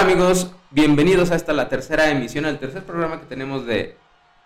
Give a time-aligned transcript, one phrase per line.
[0.00, 3.96] Hola amigos, bienvenidos a esta la tercera emisión, al tercer programa que tenemos de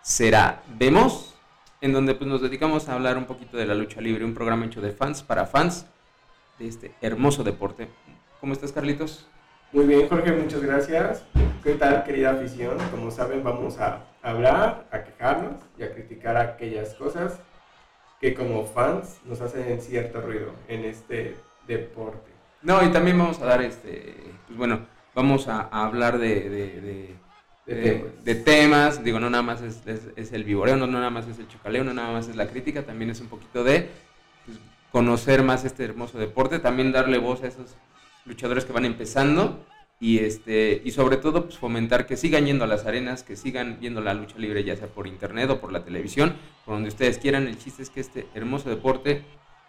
[0.02, 1.32] Será Vemos,
[1.80, 4.66] en donde pues, nos dedicamos a hablar un poquito de la lucha libre, un programa
[4.66, 5.86] hecho de fans para fans
[6.58, 7.88] de este hermoso deporte.
[8.40, 9.28] ¿Cómo estás Carlitos?
[9.70, 11.22] Muy bien Jorge, muchas gracias.
[11.62, 12.76] ¿Qué tal querida afición?
[12.90, 17.38] Como saben vamos a hablar, a quejarnos y a criticar aquellas cosas
[18.20, 21.36] que como fans nos hacen cierto ruido en este
[21.68, 22.32] deporte.
[22.60, 24.16] No, y también vamos a dar este,
[24.48, 27.16] pues bueno, vamos a, hablar de,
[27.66, 29.02] de, temas.
[29.02, 32.12] Digo, no nada más es, el vivoreo, no, nada más es el chocaleo, no nada
[32.12, 33.88] más es la crítica, también es un poquito de
[34.44, 34.58] pues,
[34.92, 37.74] conocer más este hermoso deporte, también darle voz a esos
[38.24, 39.64] luchadores que van empezando
[40.00, 43.78] y este y sobre todo pues, fomentar que sigan yendo a las arenas, que sigan
[43.80, 46.34] viendo la lucha libre ya sea por internet o por la televisión,
[46.64, 47.46] por donde ustedes quieran.
[47.46, 49.22] El chiste es que este hermoso deporte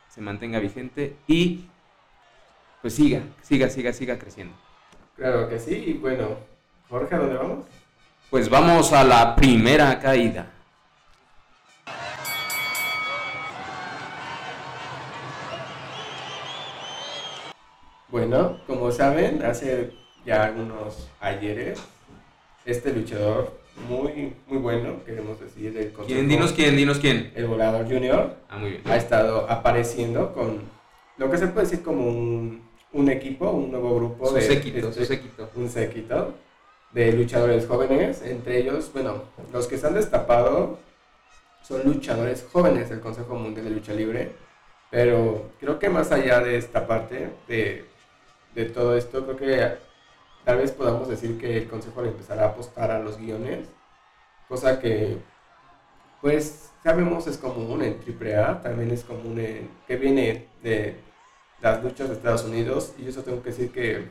[0.10, 1.66] se mantenga vigente y
[2.82, 4.65] pues siga, siga, siga, siga creciendo.
[5.16, 6.28] Claro que sí, y bueno,
[6.90, 7.66] Jorge, ¿a dónde vamos?
[8.30, 10.52] Pues vamos a la primera caída.
[18.10, 19.94] Bueno, como saben, hace
[20.26, 21.82] ya algunos ayeres,
[22.66, 26.28] este luchador muy, muy bueno, queremos decir, el ¿Quién?
[26.28, 27.32] Dinos quién, dinos quién.
[27.36, 28.36] El volador junior.
[28.50, 28.82] Ah, muy bien.
[28.86, 30.62] Ha estado apareciendo con
[31.18, 32.62] lo que se puede decir como un
[32.96, 34.42] un equipo, un nuevo grupo de...
[34.42, 35.50] Séquito, este, séquito.
[35.56, 36.34] Un séquito
[36.94, 40.80] de luchadores jóvenes, entre ellos, bueno, los que se han destapado
[41.62, 44.32] son luchadores jóvenes del Consejo Mundial de Lucha Libre,
[44.90, 47.84] pero creo que más allá de esta parte, de,
[48.54, 49.78] de todo esto, creo que
[50.46, 53.68] tal vez podamos decir que el Consejo le empezará a apostar a los guiones,
[54.48, 55.18] cosa que,
[56.22, 60.96] pues, sabemos es común en AAA, también es común en, que viene de
[61.62, 64.06] las luchas de Estados Unidos y eso tengo que decir que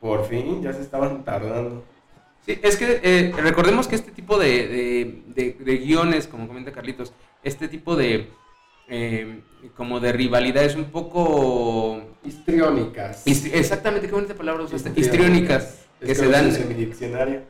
[0.00, 1.84] por fin ya se estaban tardando.
[2.44, 7.12] Sí, es que eh, recordemos que este tipo de, de, guiones, como comenta Carlitos,
[7.44, 8.28] este tipo de
[8.88, 9.40] eh,
[9.76, 13.22] como de rivalidades un poco histriónicas.
[13.26, 14.92] exactamente, qué bonita palabra usaste.
[14.96, 15.86] Histriónicas.
[16.00, 16.54] que se dan.
[16.54, 17.42] En mi diccionario.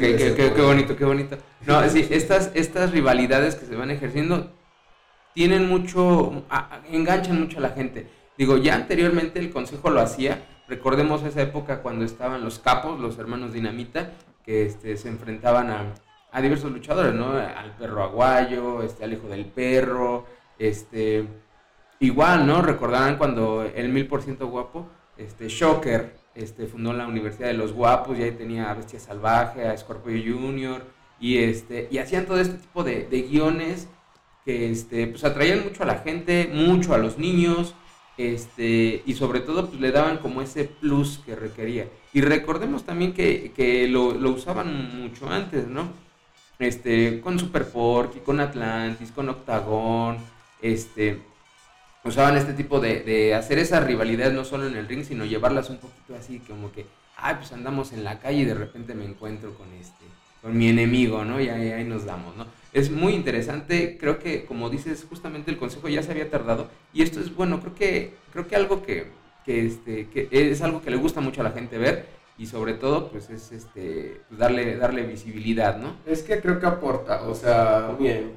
[0.00, 1.38] qué, qué, bonito, qué bonito.
[1.64, 4.50] No, sí, estas, estas rivalidades que se van ejerciendo
[5.34, 6.44] tienen mucho,
[6.90, 8.08] enganchan mucho a la gente.
[8.38, 13.18] Digo, ya anteriormente el consejo lo hacía, recordemos esa época cuando estaban los capos, los
[13.18, 14.10] hermanos Dinamita,
[14.44, 15.94] que este, se enfrentaban a,
[16.40, 17.30] diversos luchadores, ¿no?
[17.30, 20.26] Al perro aguayo, este, al hijo del perro,
[20.58, 21.26] este,
[21.98, 22.60] igual, ¿no?
[22.60, 24.86] Recordarán cuando el mil por ciento guapo,
[25.16, 29.66] este, Shocker, este, fundó la Universidad de los Guapos y ahí tenía a Bestia Salvaje,
[29.66, 30.82] a Scorpio Junior,
[31.18, 33.88] y, este, y hacían todo este tipo de, de guiones
[34.44, 37.74] que este, pues atraían mucho a la gente, mucho a los niños,
[38.16, 41.88] este, y sobre todo pues, le daban como ese plus que requería.
[42.12, 45.88] Y recordemos también que, lo, usaban mucho antes, ¿no?
[46.58, 50.16] Este, con Super Porky, con Atlantis, con Octagon,
[50.62, 51.20] este,
[52.04, 55.68] usaban este tipo de, de hacer esas rivalidades no solo en el ring, sino llevarlas
[55.68, 56.86] un poquito así, como que,
[57.18, 60.06] ay, pues andamos en la calle y de repente me encuentro con este,
[60.40, 61.38] con mi enemigo, ¿no?
[61.40, 62.46] Y ahí, ahí nos damos, ¿no?
[62.76, 63.96] Es muy interesante.
[63.98, 66.68] Creo que, como dices, justamente el consejo ya se había tardado.
[66.92, 69.06] Y esto es bueno, creo que, creo que algo que,
[69.46, 72.04] este, que es algo que le gusta mucho a la gente ver.
[72.36, 75.96] Y sobre todo, pues es este, pues, darle, darle visibilidad, ¿no?
[76.04, 78.32] Es que creo que aporta, o sea, bien,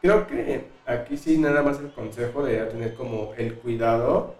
[0.00, 4.36] creo que aquí sí nada más el consejo de tener como el cuidado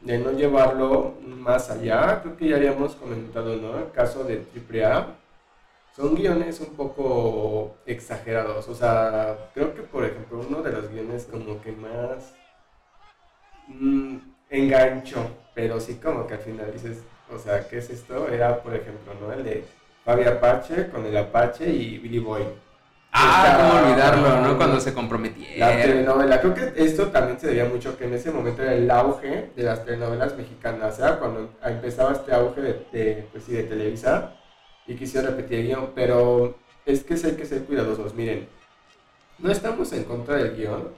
[0.00, 2.22] de no llevarlo más allá.
[2.22, 3.78] Creo que ya habíamos comentado, ¿no?
[3.78, 5.14] El caso de AAA
[5.94, 8.68] son guiones un poco exagerados.
[8.68, 12.34] O sea, creo que por ejemplo uno de los guiones como que más
[13.68, 14.16] mm,
[14.50, 17.02] engancho, pero sí como que al final dices,
[17.32, 18.28] o sea, ¿qué es esto?
[18.28, 19.32] Era por ejemplo, ¿no?
[19.32, 19.64] El de
[20.04, 22.42] Fabi Apache con el Apache y Billy Boy.
[23.12, 24.56] Ah, cómo olvidarlo, ¿no?
[24.56, 25.58] Cuando se comprometieron.
[25.58, 26.40] La telenovela.
[26.40, 29.62] Creo que esto también se debía mucho que en ese momento era el auge de
[29.64, 30.94] las telenovelas mexicanas.
[30.94, 34.39] O sea, cuando empezaba este auge de, de, pues, sí, de Televisa
[34.90, 38.12] y quisiera repetir el guion, pero es que hay que ser cuidadosos.
[38.12, 38.48] Miren,
[39.38, 40.88] no estamos en contra del guion.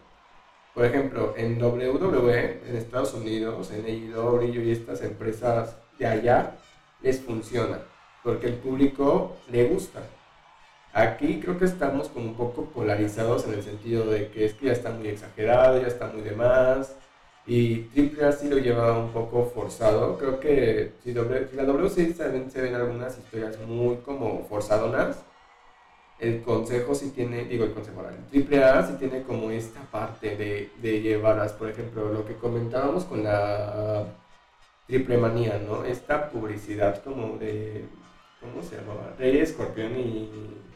[0.75, 6.55] Por ejemplo, en WWE, en Estados Unidos, en AEW y estas empresas de allá,
[7.03, 7.81] les funciona,
[8.25, 10.01] porque el público le gusta.
[10.95, 14.67] Aquí creo que estamos como un poco polarizados en el sentido de que es que
[14.67, 16.97] ya está muy exagerado, ya está muy de más,
[17.47, 20.17] y Triple A sí lo lleva un poco forzado.
[20.19, 25.25] Creo que si, doble, la W también se ven algunas historias muy como forzadonas.
[26.19, 30.37] El consejo sí tiene, digo el consejo, el Triple A sí tiene como esta parte
[30.37, 31.53] de, de llevarlas.
[31.53, 34.05] Por ejemplo, lo que comentábamos con la
[34.87, 35.85] Triple Manía, ¿no?
[35.85, 37.87] Esta publicidad como de,
[38.41, 39.15] ¿cómo se llamaba?
[39.19, 40.31] Rey Escorpión y...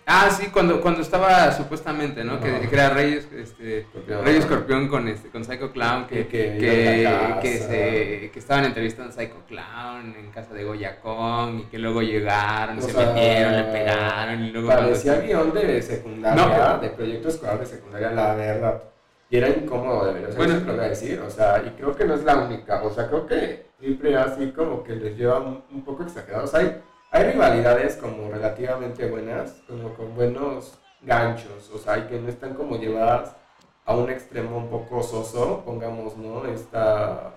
[0.08, 2.38] Ah, sí, cuando, cuando estaba supuestamente, ¿no?
[2.40, 3.86] Que, era Rey, este.
[4.24, 9.12] Rey Escorpión con, este, con Psycho Clown, que, Que- que se, que estaban entrevistando a
[9.12, 13.56] Psycho Clown en casa de Goya Kong y que luego llegaron, O se sea, metieron,
[13.56, 14.68] le pegaron y luego...
[14.68, 18.82] Parecía guion de secundaria, No, de proyecto escolar de secundaria, la verdad.
[19.28, 20.60] Y era incómodo de ver, o sea, Bueno.
[20.64, 23.08] lo voy a decir, o sea, y creo que no es la única, o sea,
[23.08, 23.66] creo que
[24.16, 26.54] A así como que les lleva un, un poco exagerados.
[26.54, 26.76] Hay,
[27.10, 32.54] hay rivalidades como relativamente buenas, como con buenos ganchos, o sea, y que no están
[32.54, 33.34] como llevadas
[33.84, 36.44] a un extremo un poco soso, pongamos, ¿no?
[36.46, 37.34] Esta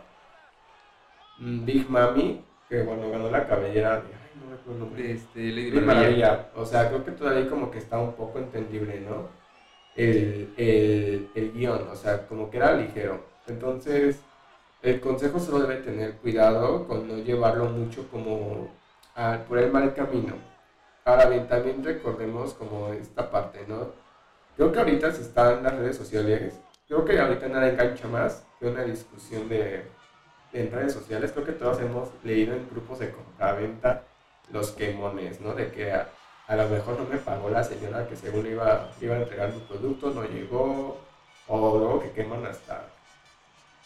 [1.40, 5.12] mm, Big Mami, que bueno, ganó la cabellera de, ay, no recuerdo el nombre.
[5.12, 6.28] este, Lady Maravilla.
[6.28, 6.50] Maravilla.
[6.56, 9.28] O sea, creo que todavía como que está un poco entendible, ¿no?
[9.96, 13.24] El, el, el guion, o sea, como que era ligero.
[13.48, 14.20] Entonces,
[14.82, 18.70] el consejo solo debe tener cuidado con no llevarlo mucho como
[19.20, 20.34] a- por el mal camino.
[21.06, 23.92] Ahora bien, también recordemos como esta parte, ¿no?
[24.56, 26.54] Creo que ahorita se están las redes sociales,
[26.88, 29.86] creo que ahorita nada engancha más que una discusión de,
[30.54, 31.32] en redes sociales.
[31.32, 34.04] Creo que todos hemos leído en grupos de compraventa
[34.52, 35.54] los quemones, ¿no?
[35.54, 36.10] De que a,
[36.48, 39.60] a lo mejor no me pagó la señora que según iba, iba a entregar mi
[39.62, 40.98] producto, no llegó,
[41.48, 42.84] o luego que queman hasta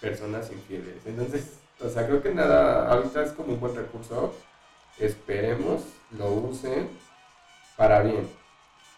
[0.01, 1.05] personas infieles.
[1.05, 4.33] Entonces, o sea, creo que nada, ahorita es como un buen recurso.
[4.99, 5.83] Esperemos
[6.17, 6.89] lo usen
[7.75, 8.27] para bien.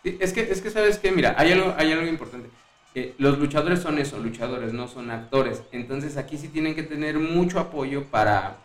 [0.04, 2.50] Es que, es que sabes que, mira, hay algo, hay algo importante.
[2.94, 5.64] Eh, los luchadores son eso, luchadores, no son actores.
[5.72, 8.58] Entonces aquí sí tienen que tener mucho apoyo para,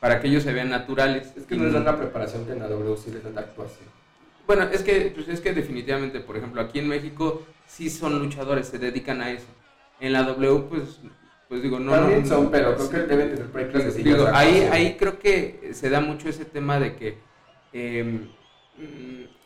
[0.00, 1.32] para que ellos se vean naturales.
[1.36, 3.42] Es que no les dan la preparación que en la W sí les dan la
[3.42, 3.88] actuación.
[4.46, 8.68] Bueno, es que, pues es que definitivamente, por ejemplo, aquí en México sí son luchadores,
[8.68, 9.46] se dedican a eso.
[10.00, 10.98] En la W, pues,
[11.54, 11.92] pues digo, no.
[11.92, 12.90] También no, son, pero creo sí.
[12.90, 16.80] que deben tener proyectos de Digo, ahí, ahí creo que se da mucho ese tema
[16.80, 17.16] de que
[17.72, 18.26] eh,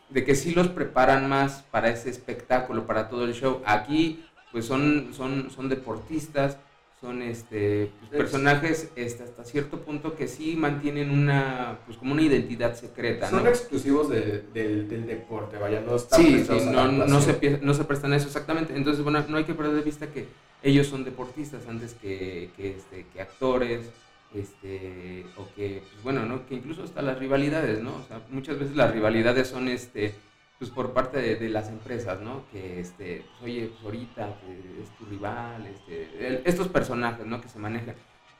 [0.09, 3.61] de que sí los preparan más para ese espectáculo, para todo el show.
[3.67, 6.57] Aquí, pues son, son, son deportistas,
[6.99, 12.15] son este pues, Es- personajes este, hasta cierto punto que sí mantienen una, pues como
[12.15, 13.51] una identidad secreta, Son ¿no?
[13.51, 17.85] exclusivos de- del, del deporte, vaya, no están Sí, sí, no, no, se, no se
[17.85, 18.75] prestan a eso exactamente.
[18.75, 22.71] Entonces, bueno, no hay que perder de vista que ellos son deportistas antes que, que,
[22.77, 23.91] este, que actores,
[24.35, 26.47] este, o que, pues bueno, ¿no?
[26.47, 27.97] Que incluso hasta las rivalidades, ¿no?
[27.97, 30.15] O sea, muchas veces las rivalidades son, este,
[30.59, 32.43] pues por parte de, de las empresas, ¿no?
[32.53, 34.37] Que, este, pues, oye, pues ahorita
[34.83, 37.41] es tu rival, este, el- estos personajes, ¿no?
[37.41, 37.95] Que se manejan.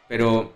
[0.09, 0.53] Pero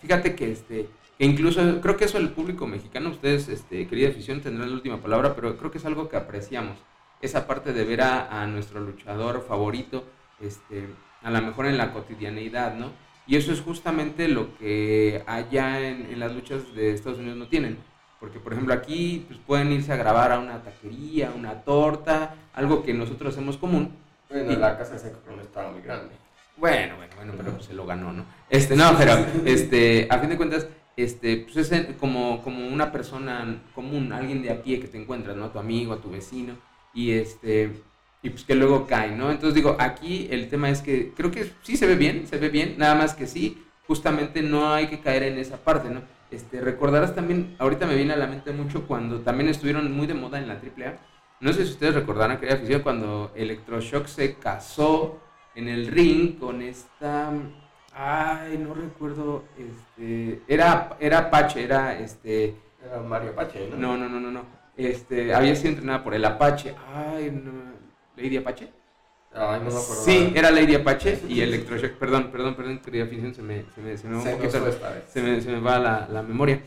[0.00, 0.88] fíjate que, este,
[1.18, 5.00] que incluso, creo que eso el público mexicano, ustedes, este, querida afición, tendrán la última
[5.00, 6.78] palabra, pero creo que es algo que apreciamos.
[7.22, 10.04] Esa parte de ver a, a nuestro luchador favorito,
[10.40, 10.88] este,
[11.22, 12.92] a lo mejor en la cotidianeidad, ¿no?
[13.26, 17.48] Y eso es justamente lo que allá en, en las luchas de Estados Unidos no
[17.48, 17.78] tienen.
[18.20, 22.82] Porque, por ejemplo, aquí pues, pueden irse a grabar a una taquería, una torta, algo
[22.82, 23.90] que nosotros hacemos común.
[24.30, 26.14] Bueno, Y- la casa de Seco no estaba muy grande.
[26.56, 28.24] Bueno, bueno, bueno, pero pues se lo ganó, ¿no?
[28.48, 29.14] Este, no, pero,
[29.44, 34.50] este, a fin de cuentas, este, pues es como, como una persona común, alguien de
[34.52, 35.50] a pie que te encuentras, ¿no?
[35.50, 36.54] Tu amigo, tu vecino,
[36.94, 37.82] y este,
[38.24, 39.30] y pues que luego cae, ¿no?
[39.30, 42.48] Entonces digo, aquí el tema es que creo que sí se ve bien, se ve
[42.48, 46.00] bien, nada más que sí, justamente no hay que caer en esa parte, ¿no?
[46.30, 50.14] Este, recordarás también, ahorita me viene a la mente mucho cuando también estuvieron muy de
[50.14, 50.96] moda en la AAA,
[51.40, 55.20] no sé si ustedes recordarán, querida afición, cuando Electroshock se casó
[55.54, 57.30] en el ring con esta
[57.96, 63.76] ay no recuerdo este era era Apache era este Era Mario Pache, ¿no?
[63.76, 64.42] no no no no no
[64.76, 67.83] este había sido entrenada por el Apache ay no
[68.16, 68.68] Lady Apache
[69.36, 69.82] Ay, no me acuerdo.
[70.04, 73.96] sí era Lady Apache y Electroshock perdón perdón perdón querida afición se me se me,
[73.98, 75.04] se me va un poquito fue esta vez.
[75.12, 76.60] se me, se me va la, la memoria.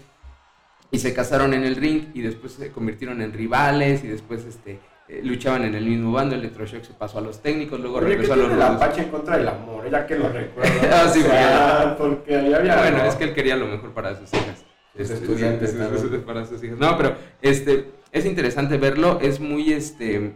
[0.90, 4.80] Y se casaron en el ring y después se convirtieron en rivales y después este,
[5.10, 6.36] eh, luchaban en el mismo bando.
[6.36, 8.62] Electroshock se pasó a los técnicos, luego Oye, ¿qué regresó a los el.
[8.62, 9.90] Apache en contra del amor?
[9.92, 10.72] Ya que lo recuerdo.
[10.90, 12.78] Ah, sí, O sea, porque ahí había...
[12.78, 13.04] Bueno, ¿no?
[13.04, 14.64] es que él quería lo mejor para sus hijas.
[14.94, 15.78] Sus Este, estudiantes sí,
[16.26, 16.78] para sus hijas.
[16.78, 20.36] No, pero este, es interesante verlo, es muy, este,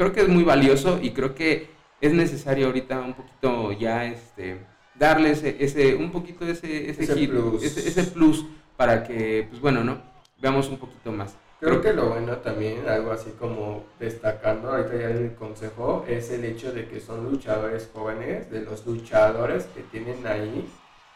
[0.00, 1.68] creo que es muy valioso y creo que
[2.00, 4.56] es necesario ahorita un poquito ya, este,
[4.94, 7.62] darle ese, ese un poquito ese, ese, Ese hit, plus.
[7.62, 8.46] Ese, ese plus
[8.78, 10.00] para que, pues bueno, ¿no?
[10.40, 11.36] Veamos un poquito más.
[11.60, 16.30] Creo que lo bueno también, algo así como destacando ahorita ya en el consejo, es
[16.30, 20.66] el hecho de que son luchadores jóvenes, de los luchadores que tienen ahí,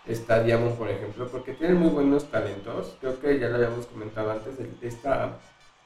[0.06, 4.30] está Diamond por ejemplo, porque tienen muy buenos talentos, creo que ya lo habíamos comentado
[4.30, 5.38] antes, de, de esta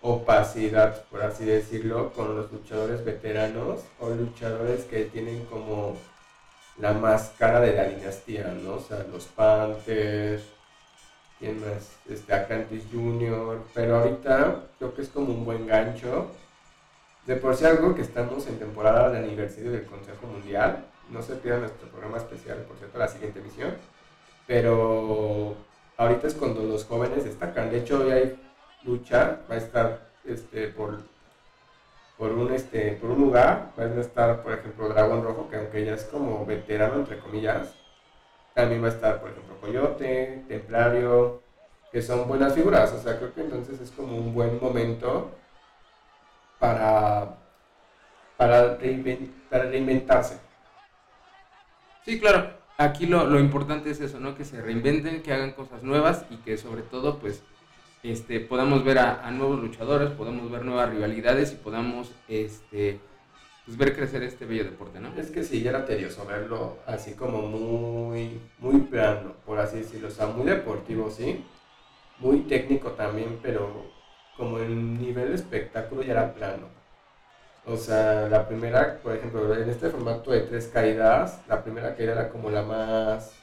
[0.02, 5.96] opacidad, por así decirlo, con los luchadores veteranos o luchadores que tienen como
[6.78, 8.74] la máscara de la dinastía, ¿no?
[8.74, 10.44] O sea, los Panthers,
[11.38, 11.92] ¿Quién más?
[12.08, 13.62] Este, Atlantis Junior.
[13.72, 16.26] Pero ahorita creo que es como un buen gancho.
[17.26, 20.84] De por sí algo que estamos en temporada de aniversario del Consejo Mundial.
[21.10, 23.74] No se pierdan nuestro programa especial, por cierto, la siguiente emisión.
[24.46, 25.54] Pero
[25.96, 27.70] ahorita es cuando los jóvenes destacan.
[27.70, 28.40] De hecho, hoy hay
[28.84, 30.98] lucha, va a estar este, por,
[32.16, 35.84] por, un, este, por un lugar, va a estar, por ejemplo, Dragón Rojo, que aunque
[35.84, 37.74] ya es como veterano, entre comillas,
[38.54, 41.42] también va a estar, por ejemplo, Coyote, Templario,
[41.92, 42.92] que son buenas figuras.
[42.92, 45.30] O sea, creo que entonces es como un buen momento
[46.58, 47.36] para,
[48.36, 50.38] para, reinventarse.
[52.04, 52.58] Sí, claro.
[52.76, 54.36] Aquí lo, lo, importante es eso, ¿no?
[54.36, 57.42] Que se reinventen, que hagan cosas nuevas y que sobre todo, pues,
[58.02, 63.00] este, podamos ver a, nuevos luchadores, podamos ver nuevas rivalidades y podamos, este,
[63.66, 65.12] pues, ver crecer este bello deporte, ¿no?
[65.16, 70.08] Es que sí, ya era tedioso verlo así como muy, muy plano, por así decirlo,
[70.08, 71.44] o sea, muy deportivo, sí,
[72.18, 73.86] muy técnico también, pero
[74.36, 76.68] como el nivel de espectáculo ya era plano.
[77.66, 82.12] O sea, la primera, por ejemplo, en este formato de tres caídas, la primera caída
[82.12, 83.34] era como la más,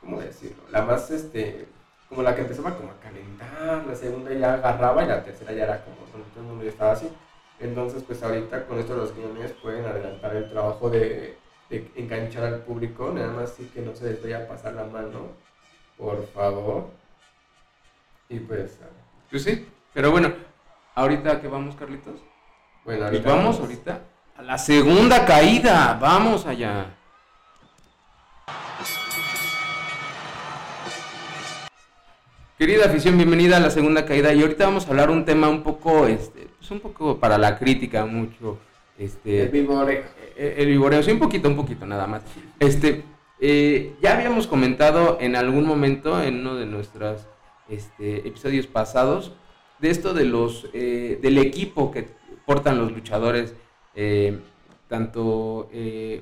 [0.00, 0.64] ¿cómo decirlo?
[0.72, 1.68] La más, este,
[2.08, 5.64] como la que empezaba como a calentar, la segunda ya agarraba y la tercera ya
[5.64, 7.10] era como, todo el mundo ya estaba así.
[7.58, 11.38] Entonces, pues ahorita con esto los guiones pueden adelantar el trabajo de,
[11.70, 15.32] enganchar al público, nada más sí que no se les vaya a pasar la mano,
[15.96, 16.90] por favor.
[18.28, 18.78] Y pues...
[19.30, 20.32] Pues sí, pero bueno,
[20.94, 22.20] ahorita que vamos, Carlitos.
[22.84, 24.00] Bueno, ahorita vamos, ahorita
[24.38, 26.94] a la segunda caída, vamos allá.
[32.58, 35.62] Querida afición, bienvenida a la segunda caída y ahorita vamos a hablar un tema un
[35.62, 38.56] poco, este, pues un poco para la crítica, mucho,
[38.96, 39.42] este...
[39.42, 40.04] El vivoreo.
[40.38, 42.22] Eh, el, vivoreo, sí, un poquito, un poquito, nada más.
[42.58, 43.04] Este,
[43.40, 47.26] eh, ya habíamos comentado en algún momento, en uno de nuestros
[47.68, 49.34] este, episodios pasados,
[49.78, 52.08] de esto de los, eh, del equipo que
[52.46, 53.52] portan los luchadores,
[54.88, 55.68] tanto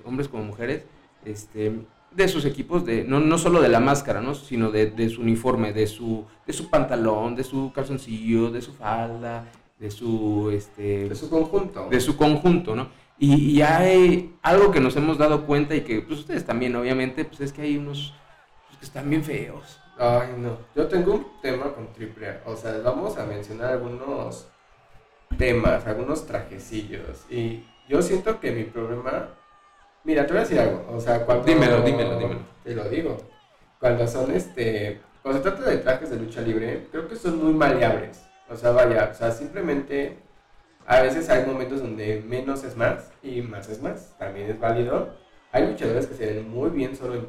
[0.04, 0.84] hombres como mujeres,
[1.24, 1.74] este,
[2.14, 4.34] de sus equipos, de, no, no solo de la máscara, ¿no?
[4.34, 9.46] sino de, su uniforme, de su, de su pantalón, de su calzoncillo, de su falda,
[9.78, 10.50] de su...
[10.52, 11.88] Este, de su conjunto.
[11.90, 12.88] De su conjunto, ¿no?
[13.18, 17.40] Y, hay algo que nos hemos dado cuenta y que pues ustedes también, obviamente, pues
[17.40, 18.12] es que hay unos
[18.66, 19.78] pues, que están bien feos.
[19.96, 20.58] Ay, no.
[20.74, 24.48] Yo tengo un tema con triple O sea, vamos a mencionar algunos
[25.38, 27.24] temas, algunos trajecillos.
[27.30, 29.28] Y yo siento que mi problema
[30.04, 30.84] Mira, te voy a decir algo.
[30.92, 31.44] O sea, cuando.
[31.44, 32.40] Dímelo, dímelo, dímelo.
[32.62, 33.16] Te lo digo.
[33.80, 35.00] Cuando son este.
[35.22, 38.22] Cuando se trata de trajes de lucha libre, creo que son muy maleables.
[38.50, 40.18] O sea, vaya, o sea, simplemente.
[40.86, 44.14] A veces hay momentos donde menos es más y más es más.
[44.18, 45.14] También es válido.
[45.50, 47.26] Hay luchadores que se ven muy bien solo en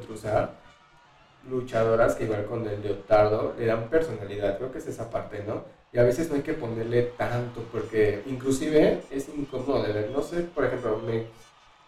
[1.48, 4.58] Luchadoras que igual con el leotardo le dan personalidad.
[4.58, 5.64] Creo que es esa parte, ¿no?
[5.92, 10.10] Y a veces no hay que ponerle tanto porque inclusive es incómodo de ver.
[10.10, 11.26] No sé, por ejemplo, me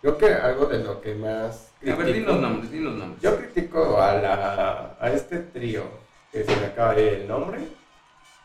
[0.00, 1.72] Creo que algo de lo que más.
[1.82, 3.20] A ver, di los nombres, di los nombres.
[3.20, 5.82] Yo critico a, la, a este trío,
[6.32, 7.58] que se me acaba de ir el nombre.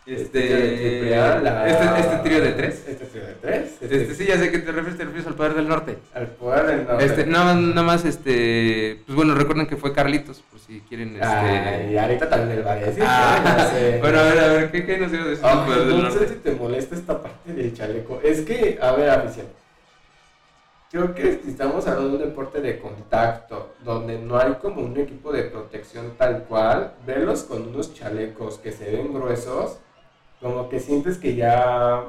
[0.06, 2.84] Este, este, este, este, trío de tres.
[2.88, 3.78] Este trío de tres.
[3.80, 5.98] Este, este sí, ya sé que te refieres, te refieres al poder del norte.
[6.14, 7.06] Al poder del norte.
[7.06, 11.26] Este, nada, nada más, este, pues bueno, recuerden que fue Carlitos, por si quieren, este.
[11.26, 13.04] Ay, ahorita también el va a decir.
[13.06, 13.70] Ah,
[14.02, 15.46] bueno, a ver, a ver, ¿qué, qué nos iba a decir?
[15.46, 18.20] Oh, no sé si te molesta esta parte del chaleco.
[18.24, 19.46] Es que, a ver, afición
[20.94, 25.32] creo que estamos hablando de un deporte de contacto, donde no hay como un equipo
[25.32, 29.80] de protección tal cual, verlos con unos chalecos que se ven gruesos,
[30.40, 32.04] como que sientes que ya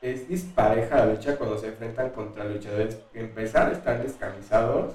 [0.00, 4.94] es dispareja la lucha cuando se enfrentan contra luchadores que empezar están descamisados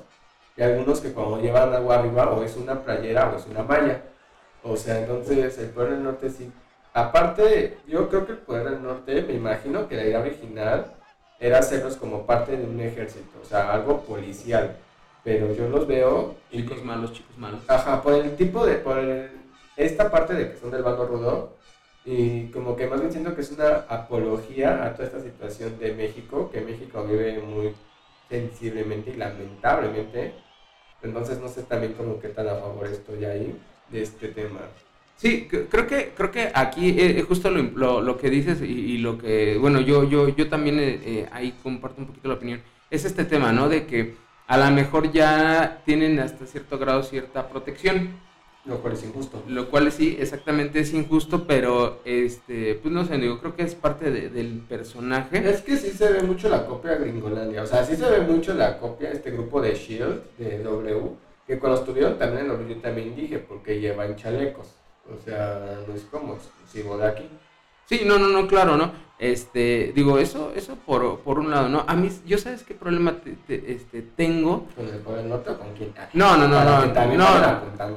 [0.55, 4.03] y algunos que cuando llevan agua arriba o es una playera o es una malla.
[4.63, 6.50] O sea, entonces el poder del norte sí.
[6.93, 10.93] Aparte, yo creo que el poder del norte, me imagino que la idea original
[11.39, 14.77] era hacerlos como parte de un ejército, o sea, algo policial.
[15.24, 16.36] Pero yo los veo...
[16.51, 17.62] Chicos malos, chicos malos.
[17.67, 18.75] Ajá, por el tipo de...
[18.75, 18.98] por
[19.75, 21.58] esta parte de que son del bando rudo,
[22.03, 25.94] y como que más bien siento que es una apología a toda esta situación de
[25.94, 27.75] México, que México vive muy
[28.29, 30.34] sensiblemente y lamentablemente.
[31.03, 34.62] Entonces no sé también como qué tan a favor estoy ahí de este tema.
[35.17, 39.57] Sí, creo que, creo que aquí es justo lo, lo, que dices y, lo que,
[39.59, 43.25] bueno, yo, yo, yo también eh, eh, ahí comparto un poquito la opinión, es este
[43.25, 43.67] tema, ¿no?
[43.67, 44.13] De que
[44.45, 48.27] a lo mejor ya tienen hasta cierto grado cierta protección.
[48.65, 49.43] Lo cual es injusto.
[49.47, 53.74] Lo cual sí, exactamente es injusto, pero este, pues no sé, digo, creo que es
[53.74, 55.50] parte del personaje.
[55.50, 58.53] Es que sí se ve mucho la copia Gringolandia, o sea, sí se ve mucho
[58.53, 61.09] la copia, este grupo de Shield, de W,
[61.47, 64.75] que cuando estuvieron también en lo yo también dije, porque llevan chalecos
[65.14, 67.30] O sea, no es como exclusivo de aquí.
[67.86, 68.92] Sí, no, no, no, claro, ¿no?
[69.20, 71.86] Este, digo, eso, eso por, por un lado, ¿no?
[71.88, 74.68] A mí, yo sabes qué problema te, te- este, tengo.
[74.76, 75.94] ¿Con el Poder del Norte o con quién?
[76.14, 76.86] No, no, no, no,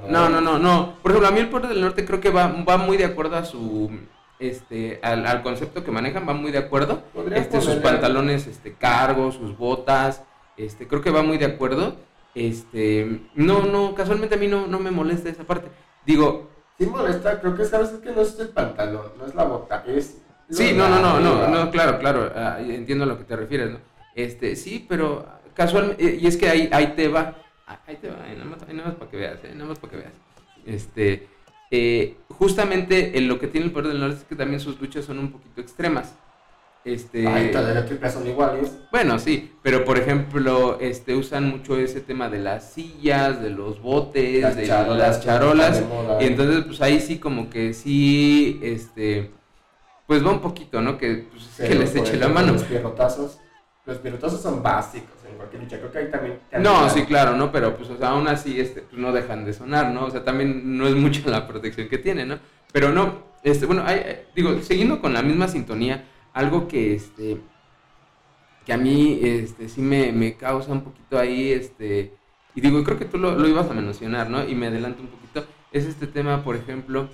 [0.09, 0.95] no, no, no, no.
[1.03, 3.37] Por ejemplo, a mí el puerto del norte creo que va, va muy de acuerdo
[3.37, 3.91] a su,
[4.39, 7.03] este, al, al concepto que manejan, va muy de acuerdo.
[7.33, 10.23] Este, sus ponerle- pantalones, este, cargos, sus botas,
[10.57, 11.97] este, creo que va muy de acuerdo.
[12.35, 15.69] Este, no, no, casualmente a mí no, no me molesta esa parte.
[16.07, 16.49] Digo,
[16.81, 19.85] Sí molesta, creo que sabes es que no es el pantalón, no es la bota,
[19.87, 20.17] es...
[20.49, 23.73] Sí, no, no, no, no, no, claro, claro, ah, entiendo a lo que te refieres,
[23.73, 23.81] ¿no?
[24.15, 28.27] Este, sí, pero casualmente, y es que ahí, ahí te va, ah, ahí te va,
[28.27, 30.13] eh, nada más, ahí nada más para que veas, eh, nada más para que veas.
[30.65, 31.29] Este,
[31.71, 35.05] eh, justamente en lo que tiene el poder del norte es que también sus luchas
[35.05, 36.15] son un poquito extremas.
[36.83, 38.73] Este, Ay, las tripas son iguales.
[38.91, 43.83] bueno, sí, pero por ejemplo, este, usan mucho ese tema de las sillas, de los
[43.83, 45.83] botes, Las de charolas, las charolas,
[46.21, 49.31] y entonces, pues ahí sí como que sí, este,
[50.07, 50.97] pues va un poquito, ¿no?
[50.97, 52.55] Que, pues, es que les eche la mano.
[52.55, 53.39] Los pierrotazos,
[53.85, 56.39] los pierrotazos son básicos en cualquier lucha, creo que ahí también...
[56.61, 57.53] No, sí, claro, ¿no?
[57.53, 60.07] Pero pues, o sea, aún así, este, pues no dejan de sonar, ¿no?
[60.07, 62.39] O sea, también no es mucha la protección que tienen, ¿no?
[62.73, 67.39] Pero no, este, bueno, hay, eh, digo, siguiendo con la misma sintonía, algo que, este,
[68.65, 72.13] que a mí, este, sí me, me causa un poquito ahí, este,
[72.55, 74.47] y digo, creo que tú lo, lo ibas a mencionar, ¿no?
[74.47, 77.09] Y me adelanto un poquito, es este tema, por ejemplo,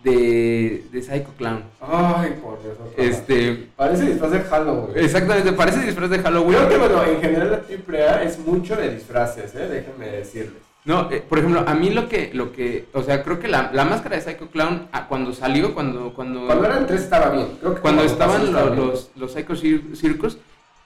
[0.00, 1.64] de, de Psycho Clown.
[1.80, 2.76] Ay, por Dios.
[2.96, 4.92] Este, Parece disfraz de Halloween.
[4.96, 6.58] exactamente, parece disfraz de Halloween.
[6.58, 9.66] Creo que, bueno, en general la AAA es mucho de disfraces, ¿eh?
[9.68, 10.62] Déjenme decirles.
[10.86, 13.70] No, eh, por ejemplo, a mí lo que, lo que, o sea, creo que la,
[13.72, 17.48] la máscara de Psycho Clown, ah, cuando salió, cuando, cuando, Cuando eran tres estaba bien.
[17.60, 18.86] Creo que cuando estaban estaba lo- bien.
[18.88, 20.38] los, los Psycho Cir- Circus,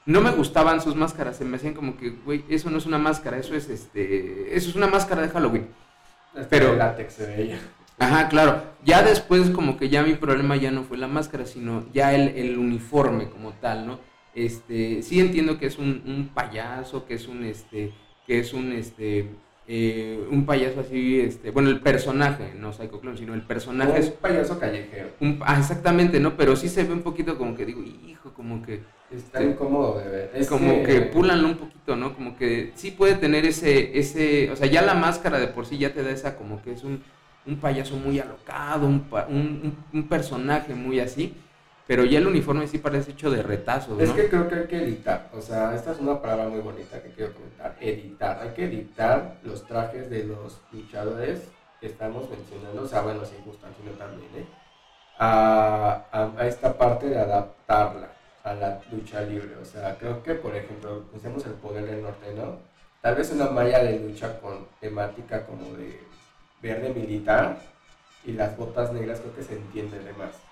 [0.07, 2.97] no me gustaban sus máscaras, se me hacían como que, güey, eso no es una
[2.99, 5.69] máscara, eso es, este, eso es una máscara de Halloween.
[6.49, 7.59] Pero- látex se veía.
[7.99, 8.63] Ajá, claro.
[8.83, 12.29] Ya después como que ya mi problema ya no fue la máscara, sino ya el,
[12.29, 13.99] el uniforme como tal, ¿no?
[14.35, 17.93] Este, sí entiendo que es un, un payaso, que es un, este,
[18.27, 19.29] que es un, este,
[19.73, 24.07] eh, un payaso así, este, bueno, el personaje, no Psycho Clown, sino el personaje es
[24.09, 25.11] un payaso callejero.
[25.21, 26.37] un, ah, exactamente, ¿no?
[26.37, 29.45] Pero sí se ve un poquito como que digo, hijo, como que, Está Sí.
[29.47, 30.31] incómodo de ver.
[30.35, 32.15] Es como que púlanlo un poquito, ¿no?
[32.15, 35.79] Como que sí puede tener ese, ese, o sea, ya la máscara de por sí
[35.79, 37.03] ya te da esa como que es un,
[37.45, 41.35] un payaso muy alocado, un, un- un personaje muy así,
[41.91, 44.05] pero ya el uniforme sí parece hecho de retazos, ¿no?
[44.05, 45.29] Es que creo que hay que editar.
[45.37, 47.77] O sea, esta es una palabra muy bonita que quiero comentar.
[47.81, 48.39] Editar.
[48.41, 51.49] Hay que editar los trajes de los luchadores
[51.81, 52.83] que estamos mencionando.
[52.83, 54.47] O sea, bueno, sí, gustan, sino también, ¿eh?
[55.19, 58.13] A, a, a esta parte de adaptarla
[58.45, 59.57] a la lucha libre.
[59.61, 62.59] O sea, creo que, por ejemplo, usemos el poder del norte, ¿no?
[63.01, 66.01] Tal vez una malla de lucha con temática como de
[66.63, 67.59] verde militar
[68.25, 70.50] y las botas negras creo que se entiende de más.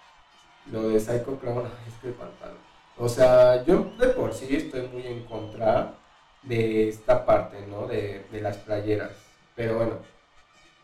[0.72, 2.56] Lo de Psycho Clown, es que el pantalón.
[2.98, 5.94] O sea, yo de por sí estoy muy en contra
[6.42, 7.86] de esta parte, ¿no?
[7.86, 9.12] De, de las playeras.
[9.54, 9.92] Pero bueno,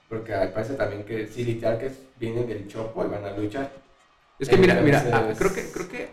[0.08, 3.70] porque parece también que sí, literal que vienen del chopo y van a luchar.
[4.38, 6.08] es que mira, mira, ah, creo que, creo que,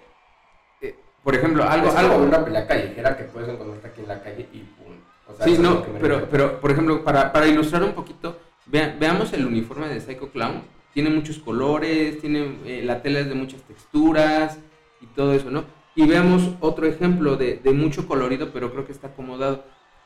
[0.81, 4.21] eh, por ejemplo, algo, es algo, una pelea callejera que puedes encontrarte aquí en la
[4.21, 4.95] calle y pum.
[5.27, 9.31] O sea, Sí, no, pero, pero, por ejemplo, para, para ilustrar un poquito, vea- veamos
[9.33, 10.63] el uniforme de Psycho Clown.
[10.93, 14.57] Tiene muchos colores, tiene, eh, la tela es de muchas texturas
[15.01, 15.63] y todo eso, ¿no?
[15.95, 19.65] Y veamos otro ejemplo de, de mucho colorido, pero creo que está acomodado.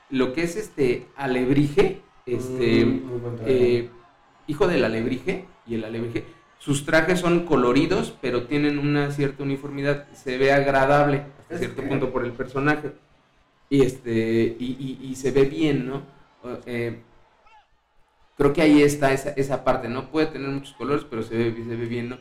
[0.10, 3.02] Lo que es este alebrije, este, Mm,
[3.46, 3.90] eh,
[4.48, 6.24] hijo del alebrije y el alebrije,
[6.60, 11.88] sus trajes son coloridos, pero tienen una cierta uniformidad, se ve agradable hasta cierto que-
[11.88, 12.92] punto por el personaje
[13.70, 14.66] y este y,
[15.02, 16.02] y- y se ve bien, ¿no?
[16.66, 17.00] Eh,
[18.38, 21.54] creo que ahí está esa, esa parte, no puede tener muchos colores, pero se ve,
[21.54, 22.18] se ve bien, ¿no?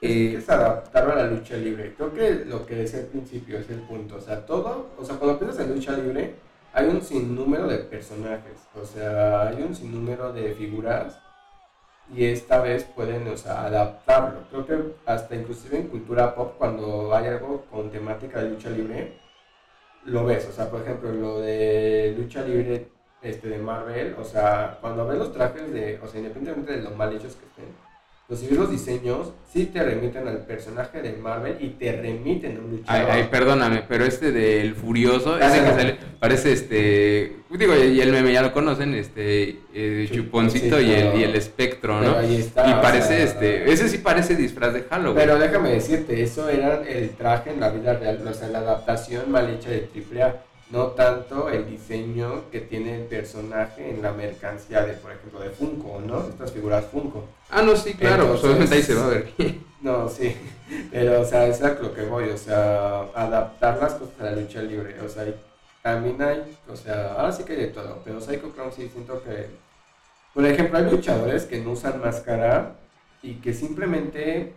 [0.00, 1.94] Es, Eh, es adaptarlo a la lucha libre.
[1.96, 4.16] Creo que lo que decía al principio es el punto.
[4.16, 6.34] O sea, todo, o sea, cuando piensas en lucha libre,
[6.72, 8.68] hay un sinnúmero de personajes.
[8.80, 11.18] O sea, hay un sinnúmero de figuras.
[12.14, 14.40] Y esta vez pueden, o sea, adaptarlo.
[14.50, 19.18] Creo que hasta inclusive en cultura pop, cuando hay algo con temática de lucha libre,
[20.04, 20.46] lo ves.
[20.48, 22.88] O sea, por ejemplo, lo de lucha libre
[23.28, 24.14] este, de Marvel.
[24.20, 27.46] O sea, cuando ves los trajes de, o sea, independientemente de lo mal hechos que
[27.46, 27.86] estén,
[28.28, 32.70] ves los diseños, sí te remiten al personaje de Marvel y te remiten a un
[32.72, 33.10] luchador.
[33.10, 35.74] ay, perdóname, pero este del Furioso, ese que Ah.
[35.76, 41.20] sale, parece este, digo, y el meme ya lo conocen, este, eh, Chuponcito y el,
[41.20, 42.16] y el Espectro, ¿no?
[42.18, 45.14] ahí está, Y parece, sea, este, ese sí parece disfraz de Halloween.
[45.14, 49.30] Pero déjame decirte, eso era el traje en la vida real, o sea, la adaptación
[49.30, 50.34] mal hecha de AAA.
[50.70, 55.50] No tanto el diseño que tiene el personaje en la mercancía de, por ejemplo, de
[55.50, 56.26] Funko, ¿no?
[56.28, 57.24] Estas figuras Funko.
[57.50, 59.28] Ah, no, sí, claro, pues obviamente ahí se va a ver.
[59.80, 60.36] no, sí,
[60.90, 64.32] pero, o sea, es a lo que voy, o sea, adaptar las cosas a la
[64.32, 65.24] lucha libre, o sea,
[65.82, 69.22] también hay, o sea, ahora sí que hay de todo, pero Psycho Clown sí siento
[69.22, 69.46] que,
[70.34, 72.74] por ejemplo, hay luchadores que no usan máscara
[73.22, 74.52] y que simplemente,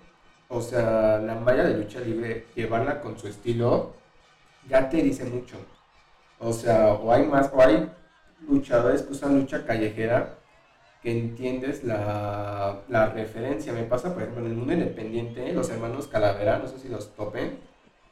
[0.47, 3.93] o sea, la malla de lucha libre, llevarla con su estilo,
[4.67, 5.57] ya te dice mucho.
[6.39, 7.89] O sea, o hay más, o hay
[8.47, 10.35] luchadores que usan lucha callejera
[11.01, 13.73] que entiendes la, la referencia.
[13.73, 17.15] Me pasa, por ejemplo, en el mundo independiente, los hermanos Calavera, no sé si los
[17.15, 17.59] topen,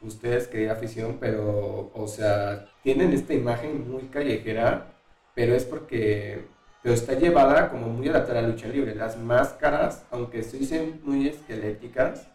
[0.02, 4.94] ustedes querida afición, pero, o sea, tienen esta imagen muy callejera,
[5.36, 6.48] pero es porque,
[6.82, 8.96] pero está llevada como muy a la lucha libre.
[8.96, 12.28] Las máscaras, aunque se dicen muy esqueléticas,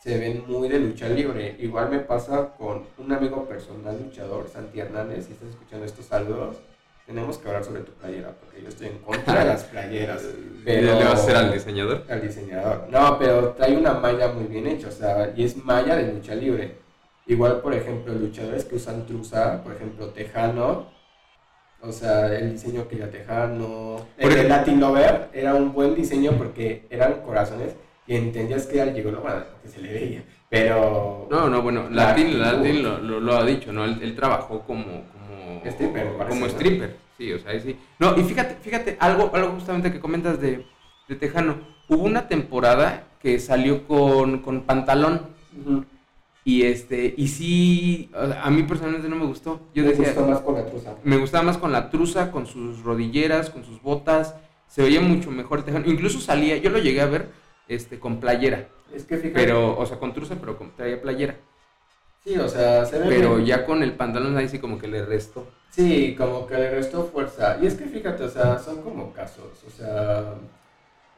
[0.00, 1.56] se ven muy de lucha libre.
[1.58, 6.56] Igual me pasa con un amigo personal luchador, Santi Hernández, si estás escuchando estos saludos,
[7.06, 10.22] tenemos que hablar sobre tu playera, porque yo estoy en contra de las playeras.
[10.64, 12.04] Pero, ¿Le vas a hacer al diseñador?
[12.08, 12.86] Al diseñador.
[12.90, 16.34] No, pero trae una malla muy bien hecha, o sea, y es malla de lucha
[16.34, 16.76] libre.
[17.26, 20.86] Igual, por ejemplo, luchadores que usan truza, por ejemplo, Tejano,
[21.80, 24.06] o sea, el diseño que era Tejano.
[24.18, 27.74] El, el Latin Lover era un buen diseño porque eran corazones
[28.10, 31.28] y entendías que era el gigolo, bueno, que se le veía, pero...
[31.30, 33.84] No, no, bueno, Latin, Latin lo, lo, ha dicho, ¿no?
[33.84, 37.76] Él, trabajó como, como stripper, como stripper, sí, o sea, sí.
[38.00, 40.66] No, y fíjate, fíjate, algo, algo justamente que comentas de,
[41.06, 45.28] de Tejano, hubo una temporada que salió con, con pantalón,
[46.44, 49.60] y este, y sí, a mí personalmente no me gustó.
[49.72, 50.96] Yo me decía, más con la truza.
[51.04, 54.34] Me gustaba más con la truza, con sus rodilleras, con sus botas.
[54.66, 55.88] Se veía mucho mejor Tejano.
[55.88, 57.39] Incluso salía, yo lo llegué a ver
[57.70, 58.68] este, con playera.
[58.92, 59.40] Es que fíjate.
[59.40, 61.36] Pero, o sea, con truza, pero con traía playera.
[62.24, 65.06] Sí, o sea, se ve Pero ya con el pantalón ahí sí como que le
[65.06, 65.46] restó.
[65.70, 67.58] Sí, como que le restó fuerza.
[67.62, 69.64] Y es que fíjate, o sea, son como casos.
[69.66, 70.34] O sea,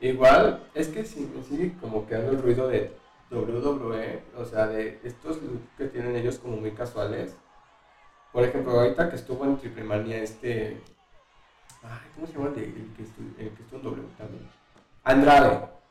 [0.01, 2.93] igual, es que sí, me sigue como quedando el ruido de
[3.31, 5.39] WWE, o sea, de estos
[5.79, 7.35] que tienen ellos como muy casuales.
[8.31, 10.81] Por ejemplo, ahorita que estuvo en Triple Mania este...
[11.83, 12.55] Ay, ¿cómo se llama el,
[12.95, 14.49] que estuvo, el que estuvo en W también?
[15.03, 15.82] Andrade.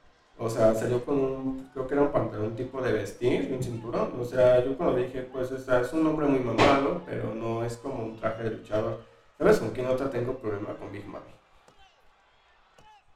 [0.43, 3.61] O sea, salió con un, creo que era un pantalón tipo de vestir y un
[3.61, 4.11] cinturón.
[4.19, 7.63] O sea, yo cuando dije, pues, o sea, es un hombre muy mamado, pero no
[7.63, 9.01] es como un traje de luchador.
[9.37, 11.29] ¿Sabes con quién otra tengo problema con Big Mami?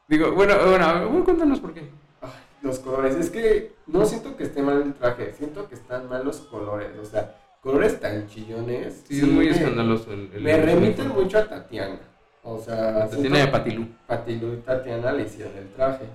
[0.07, 1.89] Digo, bueno, bueno, cuéntanos por qué.
[2.21, 2.29] Ay,
[2.61, 3.15] los colores.
[3.15, 6.95] Es que no siento que esté mal el traje, siento que están mal los colores.
[6.99, 9.03] O sea, colores tan chillones.
[9.07, 12.01] Sí, es muy escandaloso el, Me remiten mucho a Tatiana.
[12.43, 13.88] O sea, Tatiana y Patilú.
[14.05, 16.05] Patilú y Tatiana le hicieron el traje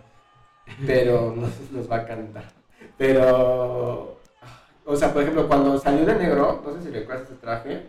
[0.87, 2.45] pero no nos va a cantar.
[2.97, 4.19] Pero,
[4.85, 7.87] o sea, por ejemplo, cuando salió de negro, no sé si recuerdas ese traje,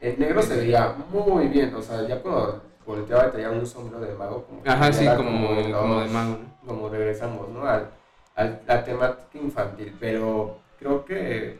[0.00, 4.04] el negro se veía muy bien, o sea, ya cuando volteaba y tenía un sombrero
[4.04, 6.38] de mago, como, Ajá, sí, como, como, de mago.
[6.66, 7.66] Como regresamos, ¿no?
[7.66, 7.90] Al,
[8.34, 11.58] al, la temática infantil, pero creo que,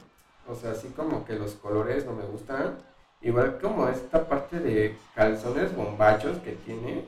[0.49, 2.79] o sea, así como que los colores no me gustan.
[3.21, 7.07] Igual como esta parte de calzones bombachos que tiene,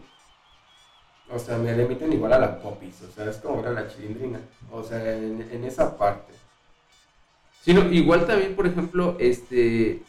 [1.31, 4.41] o sea, me remiten igual a la popis, o sea, es como era la chilindrina,
[4.71, 6.33] o sea, en, esa parte.
[7.63, 10.03] Sino, igual también, por ejemplo, este,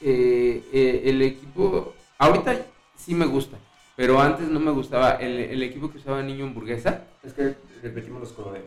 [0.00, 2.64] eh, eh, el equipo, ahorita
[2.96, 3.58] sí me gusta,
[3.94, 7.02] pero antes no me gustaba el, equipo que usaba Niño Hamburguesa.
[7.24, 8.62] Es que repetimos los colores.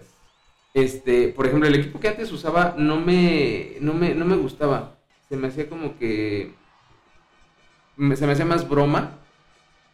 [0.73, 4.97] Este, por ejemplo, el equipo que antes usaba no me, no me, no me gustaba.
[5.29, 6.51] Se me hacía como que,
[7.97, 9.20] se me hacía más broma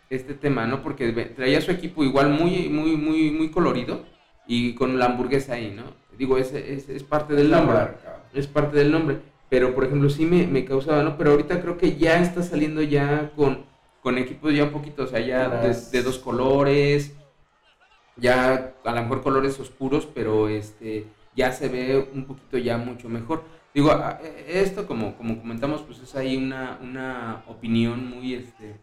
[0.10, 0.82] este tema, ¿no?
[0.82, 4.06] Porque traía su equipo igual muy, muy, muy, muy colorido
[4.48, 5.84] y con la hamburguesa ahí, ¿no?
[6.17, 7.78] Digo, es, es, es parte del nombre.
[8.34, 9.20] Es parte del nombre.
[9.50, 11.17] Pero, por ejemplo, sí me, me, causaba, ¿no?
[11.17, 13.65] Pero ahorita creo que ya está saliendo ya con,
[14.02, 17.13] con equipos ya un poquito, o sea, ya de, dos colores,
[18.17, 23.08] ya a lo mejor colores oscuros, pero este ya se ve un poquito ya mucho
[23.10, 23.43] mejor.
[23.74, 23.91] Digo,
[24.48, 28.76] esto como, como comentamos, pues es ahí una, una opinión muy, este,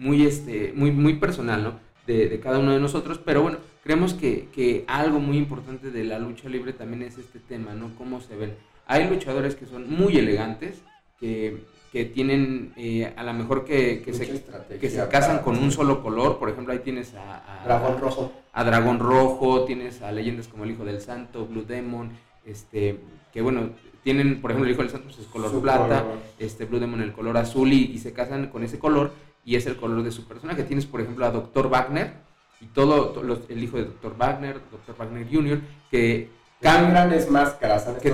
[0.00, 1.74] muy, este, muy, muy personal, ¿no?
[2.06, 6.04] De, de cada uno de nosotros, pero bueno, creemos que, que, algo muy importante de
[6.04, 7.90] la lucha libre también es este tema, ¿no?
[7.96, 8.54] Cómo se ven.
[8.86, 10.82] Hay luchadores que son muy elegantes,
[11.20, 14.42] que, que tienen eh, a lo mejor que, que se,
[14.80, 18.32] que se casan con un solo color, por ejemplo, ahí tienes a, a Dragón Rojo.
[18.52, 22.10] A Dragón Rojo, tienes a leyendas como el Hijo del Santo, Blue Demon,
[22.46, 23.00] este,
[23.32, 23.70] que bueno,
[24.02, 26.04] tienen, por ejemplo, el Hijo del Santo pues, es color plata,
[26.38, 29.12] este Blue Demon el color azul y, y se casan con ese color
[29.44, 30.64] y es el color de su personaje.
[30.64, 31.68] Tienes, por ejemplo, a Dr.
[31.68, 32.14] Wagner
[32.60, 34.16] y todo, el hijo de Dr.
[34.16, 34.96] Wagner, Dr.
[34.96, 36.28] Wagner Jr., que
[36.60, 38.12] cambian grandes máscaras, que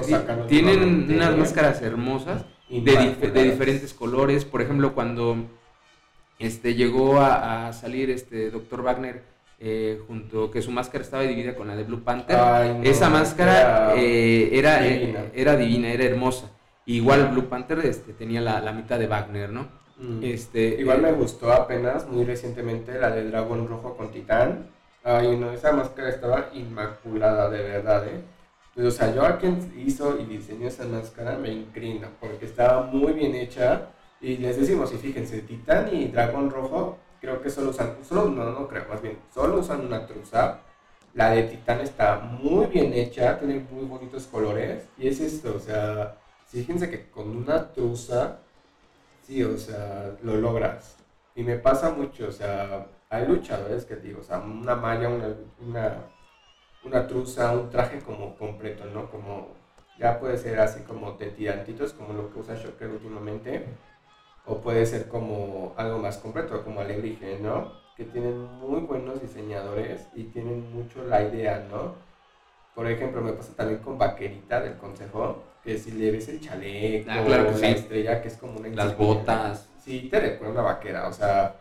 [0.48, 4.44] tienen unas máscaras hermosas de, diferentes colores.
[4.44, 5.36] Por ejemplo, cuando
[6.38, 8.82] este, llegó a, salir este Dr.
[8.82, 9.24] Wagner
[9.58, 12.36] eh, junto que su máscara estaba dividida con la de Blue Panther.
[12.84, 14.58] Esa máscara era, eh,
[15.34, 15.90] era, divina.
[15.90, 16.52] era, hermosa.
[16.84, 19.75] Igual Blue Panther este, tenía la, la mitad de Wagner, ¿no?
[19.98, 20.22] Mm.
[20.22, 24.70] Este, Igual me gustó apenas, muy recientemente, la de Dragón Rojo con Titán.
[25.04, 28.20] Ay, no, esa máscara estaba inmaculada, de verdad, ¿eh?
[28.74, 32.82] Pues, o sea, yo a quien hizo y diseñó esa máscara me inclino, porque estaba
[32.82, 33.88] muy bien hecha.
[34.20, 38.50] Y les decimos, y fíjense, Titán y Dragón Rojo, creo que solo usan, solo, no,
[38.50, 40.60] no creo, más bien, solo usan una truza.
[41.14, 44.84] La de Titán está muy bien hecha, tiene muy bonitos colores.
[44.98, 48.40] Y es esto, o sea, fíjense que con una truza
[49.26, 50.98] Sí, o sea, lo logras.
[51.34, 55.96] Y me pasa mucho, o sea, hay luchadores que digo, o sea, una malla, una,
[56.84, 59.10] una, truza, un traje como completo, ¿no?
[59.10, 59.48] Como,
[59.98, 63.66] ya puede ser así como de tirantitos, como lo que usa Shocker últimamente,
[64.46, 67.72] o puede ser como algo más completo, como Alebrije, ¿no?
[67.96, 71.94] Que tienen muy buenos diseñadores y tienen mucho la idea, ¿no?
[72.76, 77.10] Por ejemplo, me pasa también con Vaquerita del Consejo, que si le ves el chaleco,
[77.10, 78.68] ah, claro la estrella, que es como una...
[78.68, 79.66] Las botas.
[79.82, 81.56] Sí, te recuerda una vaquera, o sea,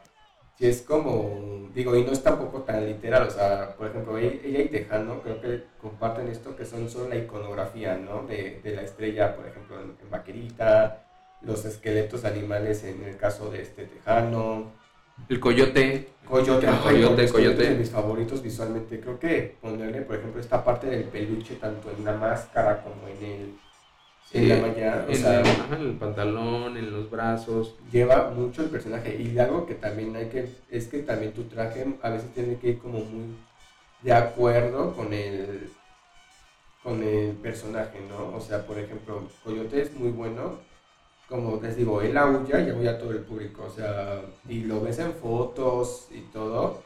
[0.57, 4.59] si es como, digo, y no es tampoco tan literal, o sea, por ejemplo, ella
[4.61, 8.23] y Tejano creo que comparten esto que son solo la iconografía, ¿no?
[8.23, 11.05] De, de la estrella, por ejemplo, en, Vaquerita,
[11.41, 14.73] los esqueletos animales en el caso de este Tejano,
[15.29, 16.09] el coyote.
[16.27, 17.69] Coyote, coyote, coyote.
[17.69, 18.99] de mis favoritos visualmente.
[18.99, 23.23] Creo que ponerle, por ejemplo, esta parte del peluche, tanto en la máscara como en
[23.23, 23.53] el.
[24.33, 27.75] en la malla, o sea, en el pantalón, en los brazos.
[27.91, 29.21] Lleva mucho el personaje.
[29.21, 30.49] Y algo que también hay que.
[30.69, 33.35] Es que también tu traje a veces tiene que ir como muy
[34.01, 35.69] de acuerdo con el.
[36.81, 38.35] con el personaje, ¿no?
[38.35, 40.59] O sea, por ejemplo, Coyote es muy bueno
[41.27, 44.99] como les digo, él aúlla y a todo el público, o sea, y lo ves
[44.99, 46.83] en fotos y todo,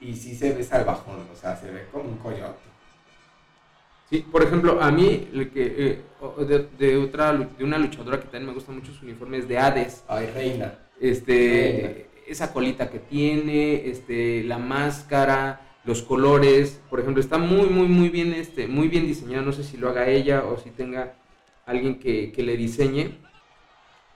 [0.00, 2.70] y sí se ve salvajón, o sea, se ve como un coyote.
[4.08, 8.46] Sí, por ejemplo, a mí, el que, eh, de, otra, de una luchadora que también
[8.46, 10.02] me gusta mucho su uniforme es de Hades.
[10.08, 10.74] Ay, reina.
[11.00, 17.86] Este, esa colita que tiene, este, la máscara, los colores, por ejemplo, está muy, muy,
[17.86, 21.14] muy bien, este, muy bien diseñado, no sé si lo haga ella o si tenga
[21.64, 23.16] alguien que, que le diseñe,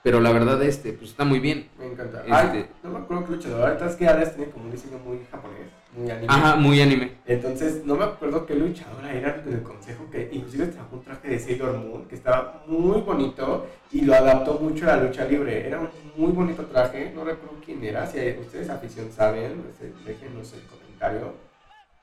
[0.04, 1.66] pero la verdad, este, pues está muy bien.
[1.78, 2.22] Me encanta.
[2.26, 3.62] Este, no me acuerdo qué luchador.
[3.62, 6.26] Ahorita es que Hades tiene como un diseño muy japonés, muy anime.
[6.28, 7.12] Ajá, muy anime.
[7.24, 11.38] Entonces, no me acuerdo qué luchadora era del consejo que inclusive trajo un traje de
[11.38, 15.66] Sailor Moon que estaba muy bonito y lo adaptó mucho a la lucha libre.
[15.66, 18.06] Era un muy bonito traje, no recuerdo quién era.
[18.06, 21.32] Si ustedes afición saben, pues, eh, déjenos el comentario.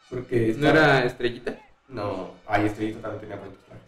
[0.09, 1.55] Porque ¿No era Estrellita?
[1.87, 3.85] No, ay, Estrellita también tenía bonitos trajes.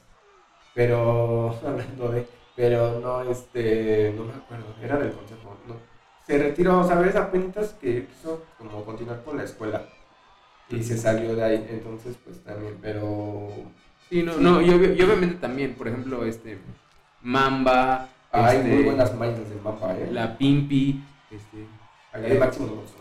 [0.75, 5.75] Pero, hablando de pero no, este, no me acuerdo, era del consejo, no.
[6.25, 7.15] Se retiró, ¿sabes?
[7.15, 9.85] Apenas que quiso como continuar con la escuela
[10.69, 13.49] y se salió de ahí, entonces pues también, pero...
[14.09, 16.59] Sí, no, no, yo, obviamente también, por ejemplo, este,
[17.21, 18.09] Mamba...
[18.31, 20.09] Hay este, muy buenas máquinas de Mamba, ¿eh?
[20.11, 21.65] La Pimpi, este...
[22.13, 22.99] El de Máximo no gustó.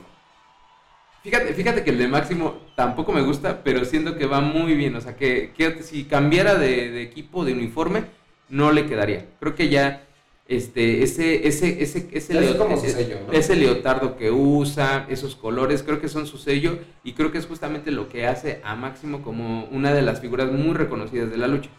[1.23, 4.97] Fíjate, fíjate que el de Máximo tampoco me gusta, pero siento que va muy bien,
[4.97, 8.05] o sea, que, que si cambiara de, de equipo, de uniforme
[8.53, 9.27] no le quedaría.
[9.41, 10.05] Creo que ya
[10.47, 16.79] este, ese, ese, ese, ese, leotardo que usa, esos colores, creo que son su sello
[17.03, 20.53] y creo que es justamente lo que hace a Máximo como una de las figuras
[20.53, 21.71] muy reconocidas de la lucha.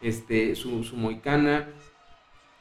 [0.00, 1.68] Este, su, su moicana,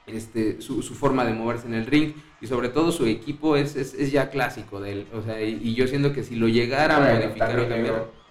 [0.08, 4.12] este, su, forma de moverse en el ring y sobre todo su equipo es, es,
[4.12, 5.08] ya clásico de él.
[5.13, 8.23] O sea, y, yo siento que si lo llegara a modificar o cambiar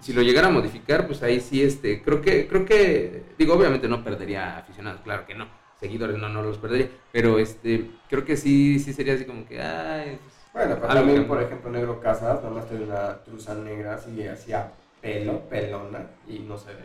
[0.00, 3.88] si lo llegara a modificar, pues ahí sí, este, creo que, creo que, digo, obviamente
[3.88, 5.46] no perdería aficionados, claro que no,
[5.78, 9.60] seguidores no, no los perdería, pero este, creo que sí, sí sería así como que,
[9.60, 13.94] ay, pues, bueno, pero también, por ejemplo, Negro Casas, nada más tiene una truza negra
[13.94, 16.82] así, hacía pelo, pelona, y no se ve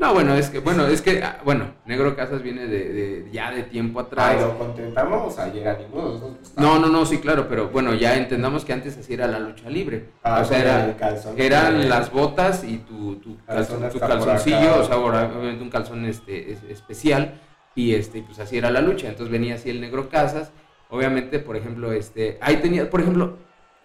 [0.00, 3.64] no, bueno, es que, bueno, es que, ah, bueno, Negro Casas viene de, ya de
[3.64, 4.34] tiempo atrás.
[4.34, 8.16] Pero contentamos a llegar a ninguno de No, no, no, sí, claro, pero bueno, ya
[8.16, 10.08] entendamos que antes así era la lucha libre.
[10.22, 10.96] Ah, o sea, era,
[11.36, 17.38] eran las botas y tu, tu, calzoncillo, o sea, obviamente un calzón este, especial,
[17.74, 19.06] y este, pues así era la lucha.
[19.06, 20.50] Entonces venía así el Negro Casas,
[20.88, 23.36] obviamente, por ejemplo, este, ahí tenía, por ejemplo,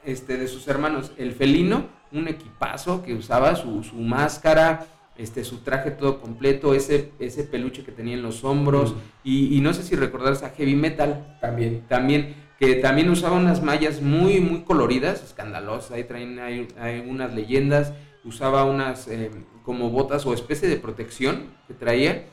[0.06, 4.86] este, de sus hermanos, el felino, un equipazo que usaba su, su máscara,
[5.18, 9.74] este, su traje todo completo, ese, ese peluche que tenía en los hombros, y, no
[9.74, 11.38] sé si recordarás a Heavy Metal.
[11.42, 11.84] También.
[11.88, 17.94] También, que también usaba unas mallas muy, muy coloridas, escandalosas, ahí traen, hay, unas leyendas,
[18.24, 19.32] usaba unas eh,
[19.64, 22.26] como botas o especie de protección que traía,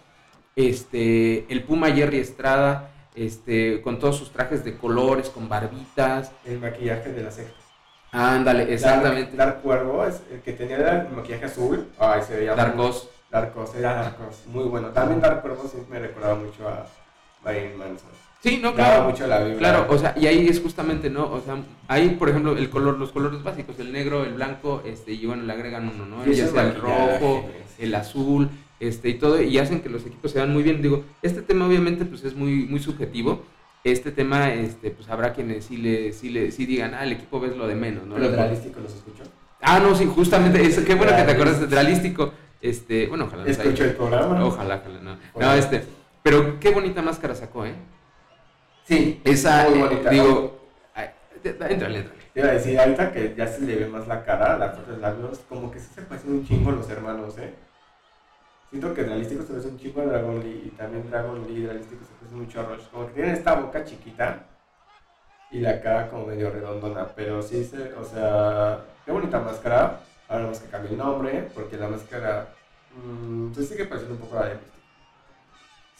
[0.56, 6.32] este, el Puma Jerry Estrada, este, con todos sus trajes de colores, con barbitas.
[6.44, 7.61] El maquillaje de la secta.
[8.12, 9.36] Ándale, exactamente.
[9.36, 11.88] Dar, Cuervo, es el que tenía el maquillaje azul.
[11.98, 13.08] Ay, se veía Darkos.
[13.30, 14.42] Darkos, era Darkos.
[14.46, 14.88] Muy bueno.
[14.88, 16.86] También Dar Cuervo siempre me recordaba mucho a
[17.42, 18.10] Marilyn Manson.
[18.42, 19.08] Sí, no, claro.
[19.08, 19.58] mucho la Biblia.
[19.58, 21.30] Claro, o sea, y ahí es justamente, ¿no?
[21.32, 25.12] O sea, ahí, por ejemplo, el color, los colores básicos, el negro, el blanco, este,
[25.12, 26.26] y bueno, le agregan uno, ¿no?
[26.26, 27.48] Ya sea el rojo,
[27.78, 30.82] el azul, este, y todo, y hacen que los equipos se vean muy bien.
[30.82, 33.42] Digo, este tema obviamente, pues es muy, muy subjetivo.
[33.84, 37.40] Este tema, este, pues habrá quienes sí le, sí le, sí digan, ah, el equipo
[37.40, 38.14] ves lo de menos, ¿no?
[38.14, 39.24] Pero Dralístico los escuchó.
[39.60, 42.32] Ah, no, sí, justamente, es, qué bueno que te acuerdas de Dralístico.
[42.60, 43.44] Este, bueno, ojalá.
[43.44, 44.44] Escucho el programa.
[44.44, 45.16] Ojalá, ojalá, no.
[45.40, 45.82] No, este,
[46.22, 47.74] pero qué bonita máscara sacó, ¿eh?
[48.84, 50.68] Sí, esa, muy eh, digo,
[51.42, 52.04] entrale, entrale.
[52.32, 54.92] Te iba a decir, ahorita que ya se le ve más la cara, la foto
[54.92, 57.52] de labios, como que sí se parecen un chingo los hermanos, ¿eh?
[58.72, 61.66] Siento que Realístico se parece un chingo a Dragon Lee y también Dragon Lee y
[61.66, 62.88] Realístico se parece mucho a Rush.
[62.90, 64.46] Como que tienen esta boca chiquita
[65.50, 70.00] y la cara como medio redondona, pero sí se, o sea, qué bonita máscara.
[70.26, 72.48] Ahora más que cambie el nombre, porque la máscara,
[72.96, 74.54] mmm, pues sigue pareciendo un poco la de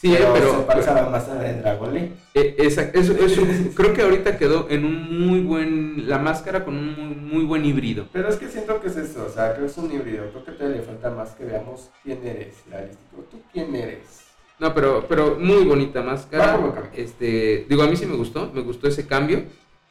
[0.03, 2.13] Sí, pero, pero se parece a la máscara de Dragon Lee.
[2.35, 6.77] Eh, exacto, eso, eso, creo que ahorita quedó en un muy buen, la máscara con
[6.77, 8.07] un muy, muy, buen híbrido.
[8.13, 10.29] Pero es que siento que es eso, o sea, creo que es un híbrido.
[10.31, 13.23] Creo que todavía le falta más que veamos quién eres, realístico.
[13.31, 14.25] ¿Tú quién eres?
[14.59, 16.59] No, pero, pero muy bonita máscara.
[16.97, 19.45] Este, digo, a mí sí me gustó, me gustó ese cambio.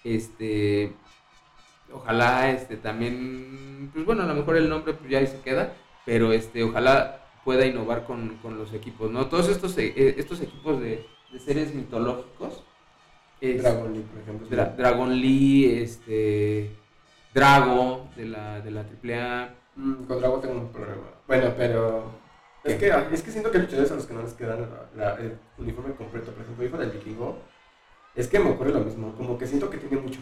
[0.03, 0.91] Este,
[1.93, 5.71] ojalá, este, también, pues bueno, a lo mejor el nombre pues ya ahí se queda,
[6.05, 9.27] pero este, ojalá pueda innovar con, con los equipos, ¿no?
[9.27, 12.63] Todos estos, eh, estos equipos de, de seres mitológicos.
[13.41, 14.75] Dragon Lee, por ejemplo.
[14.77, 16.75] Dragon Lee, este,
[17.33, 19.55] Drago de la, de la AAA.
[19.75, 21.07] Mm, con Drago tengo un problema.
[21.27, 22.11] Bueno, pero
[22.63, 24.55] es que, es que siento que luchadores a los que no les queda
[25.19, 27.39] el uniforme completo, por ejemplo, hijo del vikingo,
[28.13, 30.19] es que me ocurre lo mismo, como que siento que tiene mucho.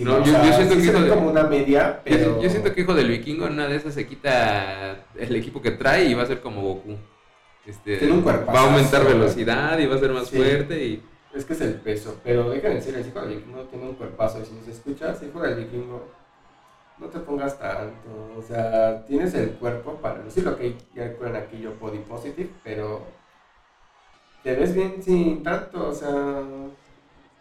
[0.00, 2.40] No, yo, yo, siento que hijo de, como una media, pero...
[2.42, 5.70] yo, siento que hijo del vikingo en una de esas se quita el equipo que
[5.70, 6.96] trae y va a ser como Goku.
[7.64, 8.52] Este, Tiene un cuerpo.
[8.52, 11.02] Va a aumentar velocidad y va a ser más fuerte y...
[11.32, 14.44] Es que es el peso, pero déjenme decirles, hijo del vikingo tiene un cuerpazo y
[14.44, 16.08] si nos escuchas, hijo del vikingo,
[16.98, 21.42] no te pongas tanto, o sea, tienes el cuerpo para decir lo que ya recuerdan
[21.42, 23.02] aquí yo body positive, pero
[24.42, 26.42] te ves bien sin tanto, o sea,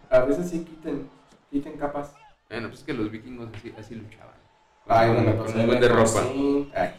[0.09, 1.09] a veces sí quiten,
[1.49, 2.13] quiten capas.
[2.49, 4.33] Bueno, pues es que los vikingos así, así luchaban.
[4.87, 6.23] Ay, bueno, con un buen de ropa.
[6.75, 6.91] Ay.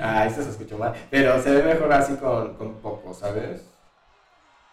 [0.00, 0.94] Ay, eso se escuchó mal.
[1.10, 3.68] Pero se ve mejor así con, con poco, ¿sabes?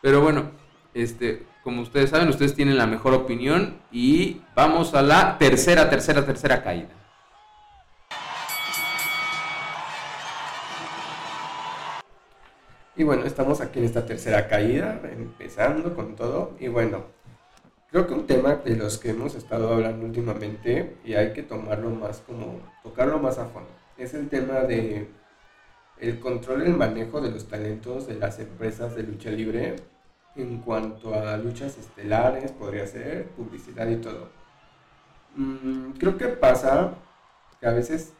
[0.02, 0.52] Pero bueno,
[0.93, 6.26] este, como ustedes saben, ustedes tienen la mejor opinión y vamos a la tercera, tercera,
[6.26, 6.89] tercera caída.
[12.96, 16.56] Y bueno, estamos aquí en esta tercera caída, empezando con todo.
[16.60, 17.06] Y bueno,
[17.94, 21.92] Creo que un tema de los que hemos estado hablando últimamente y hay que tomarlo
[21.92, 25.08] más como, tocarlo más a fondo, es el tema de
[26.00, 29.76] el control y el manejo de los talentos de las empresas de lucha libre
[30.36, 34.30] en cuanto a luchas estelares, podría ser, publicidad y todo.
[35.36, 36.96] Mm, creo que pasa
[37.60, 38.14] que a veces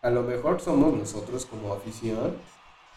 [0.00, 2.36] a lo mejor somos nosotros como afición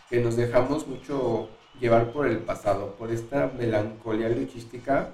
[0.07, 5.13] que nos dejamos mucho llevar por el pasado, por esta melancolía luchística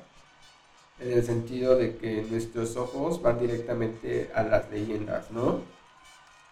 [1.00, 5.62] en el sentido de que nuestros ojos van directamente a las leyendas, ¿no?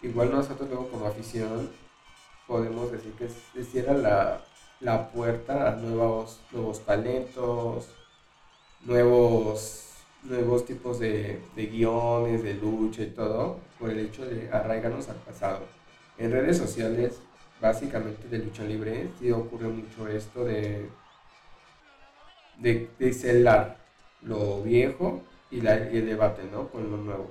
[0.01, 1.69] Igual nosotros luego como afición
[2.47, 4.41] podemos decir que se cierra la,
[4.79, 7.87] la puerta a nuevos, nuevos talentos,
[8.81, 9.89] nuevos,
[10.23, 15.17] nuevos tipos de, de, guiones, de lucha y todo, por el hecho de arraigarnos al
[15.17, 15.61] pasado.
[16.17, 17.21] En redes sociales,
[17.61, 20.89] básicamente de lucha libre, sí ocurre mucho esto de,
[22.57, 23.80] de, de celar
[24.21, 26.69] lo viejo y, la, el debate, ¿no?
[26.69, 27.29] Con lo nuevo.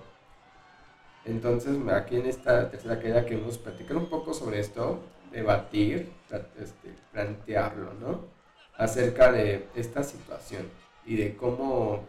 [1.24, 5.00] Entonces, aquí en esta tercera queda queremos platicar un poco sobre esto,
[5.30, 6.10] debatir,
[6.58, 8.24] este, plantearlo, ¿no?
[8.76, 10.66] Acerca de esta situación
[11.04, 12.06] y de cómo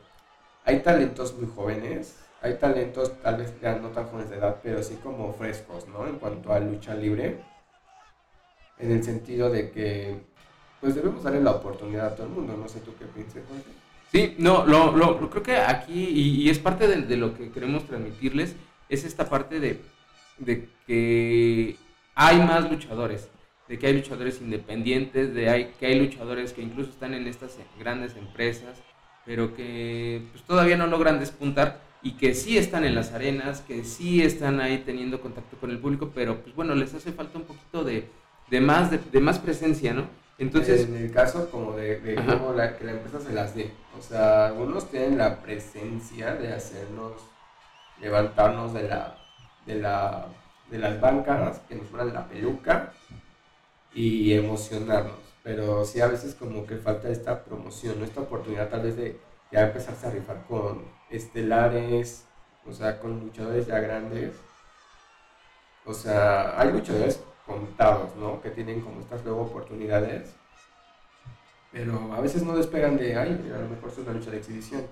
[0.64, 4.82] hay talentos muy jóvenes, hay talentos tal vez ya no tan jóvenes de edad, pero
[4.82, 6.08] sí como frescos, ¿no?
[6.08, 7.43] En cuanto a lucha libre,
[8.80, 10.22] en el sentido de que,
[10.80, 13.80] pues debemos darle la oportunidad a todo el mundo, no sé tú qué piensas, Jorge.
[14.12, 18.55] Sí, no, lo, lo, creo que aquí, y, es parte de, lo que queremos transmitirles,
[18.89, 19.80] es esta parte de,
[20.38, 21.78] de, que
[22.14, 23.30] hay más luchadores,
[23.70, 27.57] de que hay luchadores independientes, de hay, que hay luchadores que incluso están en estas
[27.80, 28.78] grandes empresas,
[29.26, 33.84] pero que pues, todavía no logran despuntar y que sí están en las arenas, que
[33.84, 37.45] sí están ahí teniendo contacto con el público, pero pues bueno, les hace falta un
[37.45, 38.09] poquito de,
[38.49, 40.07] de más, de, más presencia, ¿no?
[40.38, 40.88] Entonces...
[40.88, 43.71] En el caso como de, de cómo la, que la empresa se las dé.
[43.97, 47.13] O sea, algunos tienen la presencia de hacernos
[47.99, 49.17] levantarnos de la,
[49.65, 50.27] de la,
[50.69, 52.93] de las bancas, que nos ponen la peluca
[53.93, 55.19] y emocionarnos.
[55.43, 59.19] Pero sí a veces como que falta esta promoción, esta oportunidad tal vez de
[59.51, 62.25] ya empezarse a rifar con estelares,
[62.65, 64.36] o sea, con luchadores ya grandes.
[65.86, 67.21] O sea, hay luchadores
[67.52, 68.41] contados, ¿no?
[68.41, 70.36] Que tienen como estas luego oportunidades.
[71.72, 74.84] Pero a veces no despegan de, ay, a lo mejor es una lucha de exhibición.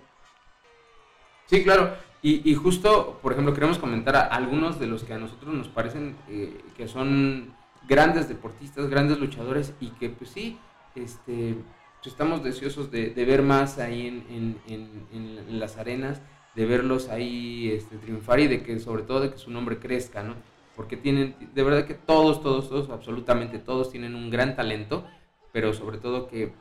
[1.47, 1.93] Sí, claro.
[2.22, 6.18] Y, justo, por ejemplo, queremos comentar a algunos de los que a nosotros nos parecen
[6.28, 7.53] eh, que son
[7.88, 10.60] grandes deportistas, grandes luchadores y que pues sí,
[10.95, 11.55] este,
[12.01, 16.22] pues, estamos deseosos de, ver más ahí en, las arenas,
[16.55, 20.22] de verlos ahí este, triunfar y de que sobre todo de que su nombre crezca,
[20.22, 20.36] ¿no?
[20.80, 25.05] Porque tienen, de verdad que todos, todos, todos, absolutamente todos tienen un gran talento,
[25.51, 26.53] pero sobre todo que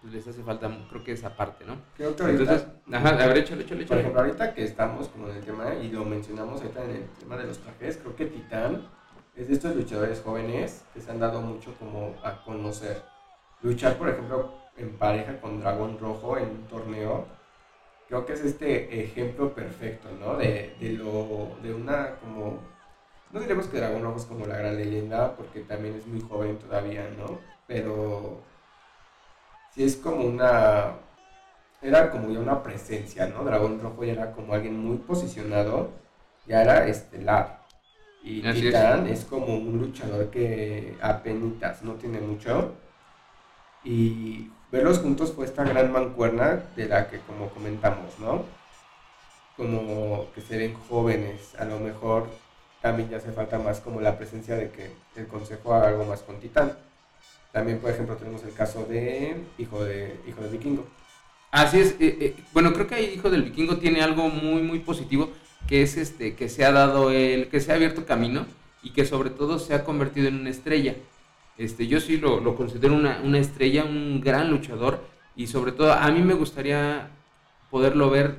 [0.00, 1.76] pues les hace falta, creo que esa parte, ¿no?
[1.96, 5.28] Creo que ahorita, Entonces, ajá, a ver, échale, échale, Por ejemplo, ahorita que estamos como
[5.28, 8.26] en el tema, y lo mencionamos ahorita en el tema de los trajes, creo que
[8.26, 8.88] Titán
[9.36, 13.00] es de estos luchadores jóvenes que se han dado mucho como a conocer.
[13.62, 17.24] Luchar, por ejemplo, en pareja con Dragón Rojo en un torneo,
[18.08, 20.36] creo que es este ejemplo perfecto, ¿no?
[20.38, 22.58] De, de lo, de una como,
[23.32, 26.58] no diremos que Dragón Rojo es como la gran leyenda, porque también es muy joven
[26.58, 27.38] todavía, ¿no?
[27.66, 28.40] Pero
[29.72, 30.94] sí es como una,
[31.80, 33.44] era como ya una presencia, ¿no?
[33.44, 35.90] Dragón Rojo ya era como alguien muy posicionado,
[36.46, 37.60] ya era estelar.
[38.22, 39.24] Y Titán es.
[39.24, 42.74] como un luchador que apenas no tiene mucho.
[43.82, 48.44] Y verlos juntos fue esta gran mancuerna de la que como comentamos, ¿no?
[49.56, 52.28] Como que se ven jóvenes, a lo mejor
[52.80, 56.22] también ya hace falta más como la presencia de que el consejo haga algo más
[56.22, 56.72] con Titán.
[57.52, 60.86] También, por ejemplo, tenemos el caso de Hijo de, hijo de Vikingo.
[61.50, 61.92] Así es.
[62.00, 65.30] Eh, eh, bueno, creo que ahí Hijo del Vikingo tiene algo muy, muy positivo,
[65.66, 68.46] que es este, que se ha dado el, que se ha abierto camino
[68.82, 70.94] y que sobre todo se ha convertido en una estrella.
[71.58, 75.04] Este, yo sí lo, lo considero una, una, estrella, un gran luchador
[75.36, 77.10] y sobre todo a mí me gustaría
[77.70, 78.36] poderlo ver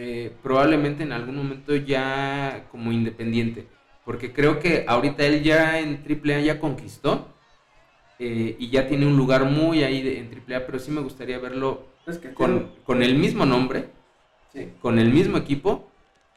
[0.00, 3.66] eh, probablemente en algún momento ya como independiente,
[4.04, 7.26] porque creo que ahorita él ya en AAA ya conquistó
[8.20, 11.40] eh, y ya tiene un lugar muy ahí de, en AAA, pero sí me gustaría
[11.40, 11.88] verlo
[12.34, 13.88] con, con, el mismo nombre,
[14.80, 15.90] con el mismo equipo,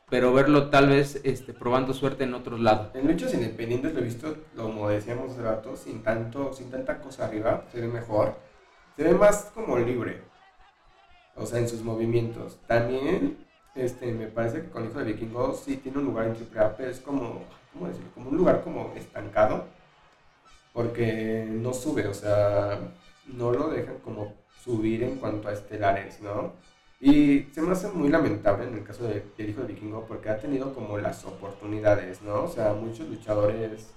[0.09, 2.87] pero verlo tal vez este, probando suerte en otros lados.
[2.95, 7.25] En luchas independientes lo he visto, como decíamos hace rato, sin, tanto, sin tanta cosa
[7.25, 8.39] arriba, se ve mejor,
[8.97, 10.23] se ve más como libre,
[11.35, 12.57] o sea, en sus movimientos.
[12.65, 16.75] También este, me parece que con Hijo de Vikingo sí tiene un lugar en AAA,
[16.77, 17.43] pero es como,
[17.73, 18.09] ¿cómo decirlo?
[18.13, 19.65] Como un lugar como estancado
[20.73, 22.79] porque no sube, o sea,
[23.27, 26.53] no lo dejan como subir en cuanto a estelares, ¿no?
[26.99, 30.29] Y se me hace muy lamentable en el caso de, del hijo de Vikingo porque
[30.29, 32.43] ha tenido como las oportunidades, ¿no?
[32.43, 33.93] O sea, muchos luchadores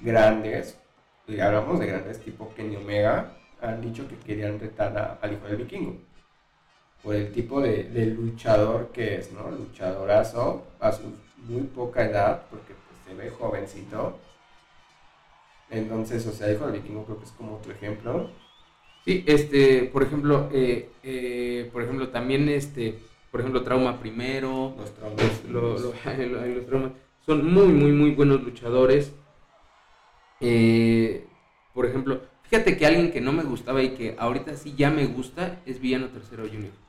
[0.00, 0.78] grandes,
[1.26, 5.56] y hablamos de grandes tipo Kenny Omega, han dicho que querían retar al hijo del
[5.56, 5.98] Vikingo.
[7.04, 9.50] Por el tipo de, de, luchador que es, ¿no?
[9.50, 11.02] Luchadorazo a su
[11.46, 14.18] muy poca edad, porque pues, se ve jovencito
[15.70, 18.30] entonces, o sea, Hijo del Vikingo creo que es como otro ejemplo.
[19.04, 22.98] Sí, este, por ejemplo, eh, eh, por ejemplo, también este,
[23.30, 26.92] por ejemplo, Trauma Primero, los traumas, los, traumas,
[27.26, 29.12] son muy, muy, muy buenos luchadores.
[30.40, 31.26] Eh,
[31.74, 35.06] por ejemplo, fíjate que alguien que no me gustaba y que ahorita sí ya me
[35.06, 36.83] gusta es Villano Tercero Junior.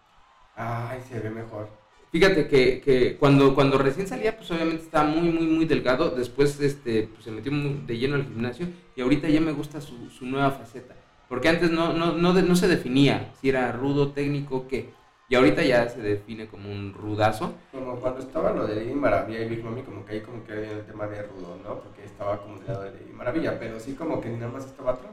[0.56, 1.68] Ay, se ve mejor.
[2.12, 6.12] Fíjate que, que, cuando, cuando recién salía, pues obviamente estaba muy, muy, muy delgado.
[6.12, 10.10] Después este, pues, se metió de lleno al gimnasio y ahorita ya me gusta su,
[10.10, 10.96] su nueva faceta.
[11.28, 14.94] Porque antes no, no, no, no, se definía si era rudo, técnico, qué.
[15.28, 17.54] Y ahorita ya se define como un rudazo.
[17.74, 20.54] Como cuando estaba lo de Lady Maravilla y Big Mommy, como que ahí como que
[20.54, 21.82] había el tema de rudo, ¿no?
[21.82, 24.92] Porque estaba como del lado de Lady Maravilla, pero sí como que nada más estaba
[24.92, 25.12] atrás.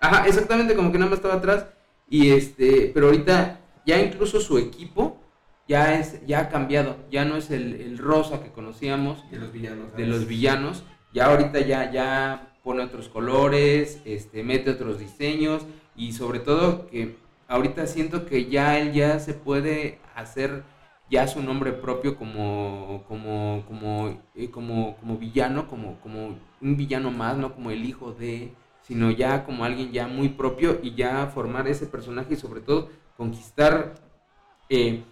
[0.00, 1.66] Ajá, exactamente, como que nada más estaba atrás.
[2.10, 5.18] Y este, pero ahorita ya incluso su equipo
[5.68, 9.96] ya es ya ha cambiado, ya no es el, rosa que conocíamos de los villanos,
[9.96, 15.62] de los villanos, ya ahorita ya ya pone otros colores, este mete otros diseños
[15.96, 17.16] y sobre todo que
[17.48, 20.64] ahorita siento que ya él ya se puede hacer
[21.10, 27.10] ya su nombre propio como como como eh, como, como villano, como como un villano
[27.10, 28.52] más, no como el hijo de
[28.82, 32.88] sino ya como alguien ya muy propio y ya formar ese personaje y sobre todo
[33.22, 33.94] conquistar
[34.68, 35.04] eh,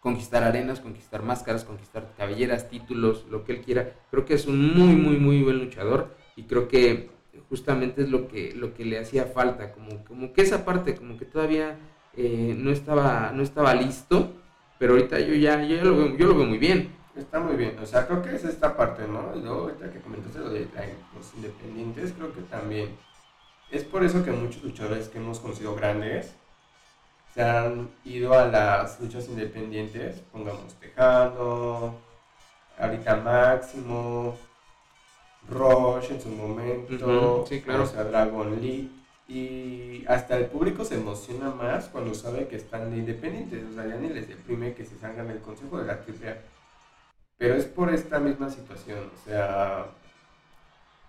[0.00, 3.92] conquistar arenas, conquistar máscaras, conquistar cabelleras, títulos, lo que él quiera.
[4.10, 7.10] Creo que es un muy, muy, muy buen luchador y creo que
[7.50, 11.18] justamente es lo que, lo que le hacía falta, como, como que esa parte, como
[11.18, 11.76] que todavía
[12.16, 14.32] eh, no, estaba, no estaba listo,
[14.78, 16.94] pero ahorita yo ya, yo lo, veo, yo lo veo muy bien.
[17.14, 19.34] Está muy bien, o sea, creo que es esta parte, ¿no?
[19.34, 20.68] Luego, ahorita que comentaste lo de
[21.14, 22.88] los independientes, creo que también
[23.70, 26.34] es por eso que muchos luchadores que hemos conocido grandes
[27.36, 31.94] se han ido a las luchas independientes, pongamos Tejano,
[32.78, 34.34] ahorita Máximo,
[35.50, 37.82] Rush en su momento, sí, claro.
[37.82, 38.90] o sea, Dragon Lee.
[39.28, 43.64] Y hasta el público se emociona más cuando sabe que están de independientes.
[43.70, 46.36] O sea, ya ni les deprime que se salgan del consejo de la AAA.
[47.36, 49.10] Pero es por esta misma situación.
[49.14, 49.86] O sea,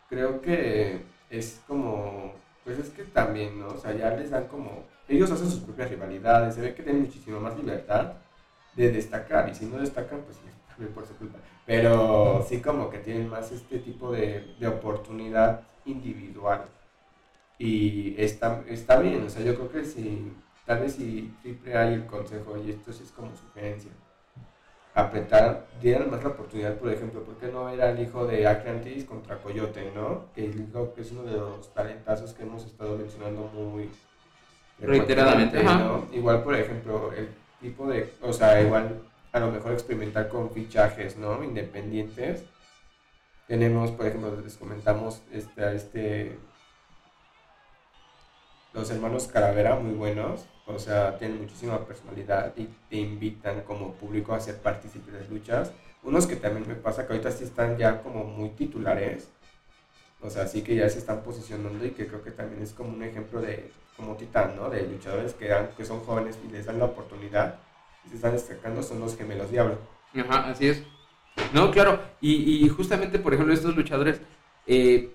[0.10, 2.34] creo que es como.
[2.64, 3.68] Pues es que también, ¿no?
[3.68, 4.84] O sea, ya les dan como.
[5.08, 6.56] Ellos hacen sus propias rivalidades.
[6.56, 8.14] Se ve que tienen muchísimo más libertad
[8.76, 9.50] de destacar.
[9.50, 10.38] Y si no destacan, pues
[10.94, 11.40] por su culpa.
[11.66, 16.66] Pero sí como que tienen más este tipo de, de oportunidad individual.
[17.58, 20.32] Y está, está bien, o sea, yo creo que si,
[20.66, 23.92] tal vez si siempre hay el consejo, y esto sí es como sugerencia,
[24.94, 29.06] apretar, dieran más la oportunidad, por ejemplo, ¿por qué no era el hijo de Atlantis
[29.06, 30.26] contra Coyote, no?
[30.34, 30.46] Que
[30.98, 33.90] es uno de los talentazos que hemos estado mencionando muy
[34.80, 36.08] reiteradamente, ¿no?
[36.12, 37.30] Igual, por ejemplo, el
[37.62, 39.02] tipo de, o sea, igual
[39.32, 41.44] a lo mejor experimentar con fichajes, ¿no?
[41.44, 42.44] Independientes.
[43.48, 46.38] Tenemos, por ejemplo, les comentamos este, este,
[48.74, 54.34] los hermanos Calavera, muy buenos, o sea, tienen muchísima personalidad y te invitan como público
[54.34, 55.72] a ser partícipes de luchas.
[56.04, 59.30] Unos que también me pasa que ahorita sí están ya como muy titulares,
[60.22, 62.90] o sea, sí que ya se están posicionando y que creo que también es como
[62.90, 64.70] un ejemplo de, como Titán, ¿no?
[64.70, 67.60] De luchadores que, dan, que son jóvenes y les dan la oportunidad
[68.10, 69.78] se están destacando son los gemelos diablo.
[70.16, 70.84] Ajá, así es.
[71.54, 74.22] No, claro, y, y justamente, por ejemplo, estos luchadores
[74.66, 75.14] eh,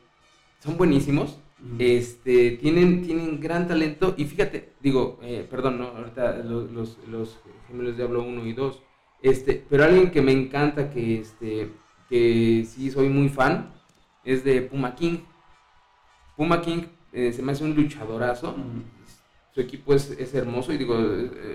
[0.60, 1.38] son buenísimos,
[1.78, 5.88] este, tienen, tienen gran talento, y fíjate, digo, eh, perdón, ¿no?
[5.88, 8.82] ahorita los, los, los, gemelos diablo 1 y 2,
[9.22, 11.70] este, pero alguien que me encanta, que, este,
[12.08, 13.72] que sí soy muy fan,
[14.24, 15.18] es de Puma King.
[16.36, 16.82] Puma King
[17.12, 18.54] eh, se me hace un luchadorazo.
[19.54, 20.96] Su equipo es, es, hermoso y digo,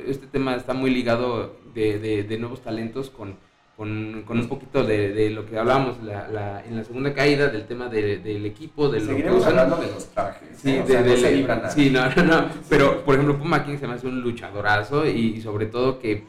[0.06, 3.36] este tema está muy ligado de, de, nuevos talentos con,
[3.76, 7.48] con, con, un poquito de, de lo que hablábamos la, la, en la segunda caída
[7.48, 10.60] del tema del equipo, de Seguiremos hablando de los trajes.
[10.60, 10.84] Sí, ¿eh?
[10.84, 14.22] de, no sí no, no, no, pero por ejemplo Puma King se me hace un
[14.22, 16.28] luchadorazo y, sobre todo que,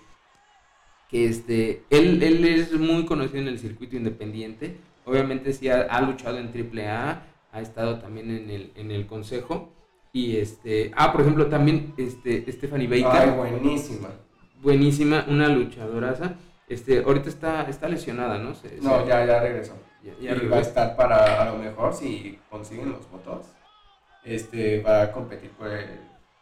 [1.11, 6.01] que este, él, él es muy conocido en el circuito independiente, obviamente sí ha, ha
[6.01, 7.24] luchado en AAA,
[7.59, 9.72] ha estado también en el, en el consejo
[10.12, 13.28] y este, ah, por ejemplo, también este, Stephanie Baker.
[13.28, 14.09] Ay, buenísima.
[14.61, 16.34] Buenísima, una luchadoraza.
[16.68, 18.52] Este, ahorita está, está lesionada, ¿no?
[18.82, 19.74] no, ya, ya regresó.
[20.02, 23.46] Ya, y va a estar para, a lo mejor, si consiguen los votos,
[24.24, 25.50] este, va a competir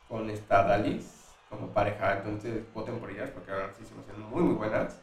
[0.08, 2.18] con esta Dalis como pareja.
[2.18, 5.00] Entonces, voten por ellas porque ahora sí se me hacen muy, muy buenas.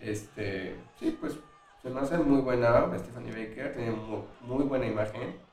[0.00, 1.38] Este, sí, pues
[1.82, 5.48] se me hace muy buena Stephanie Baker, tiene muy, muy buena imagen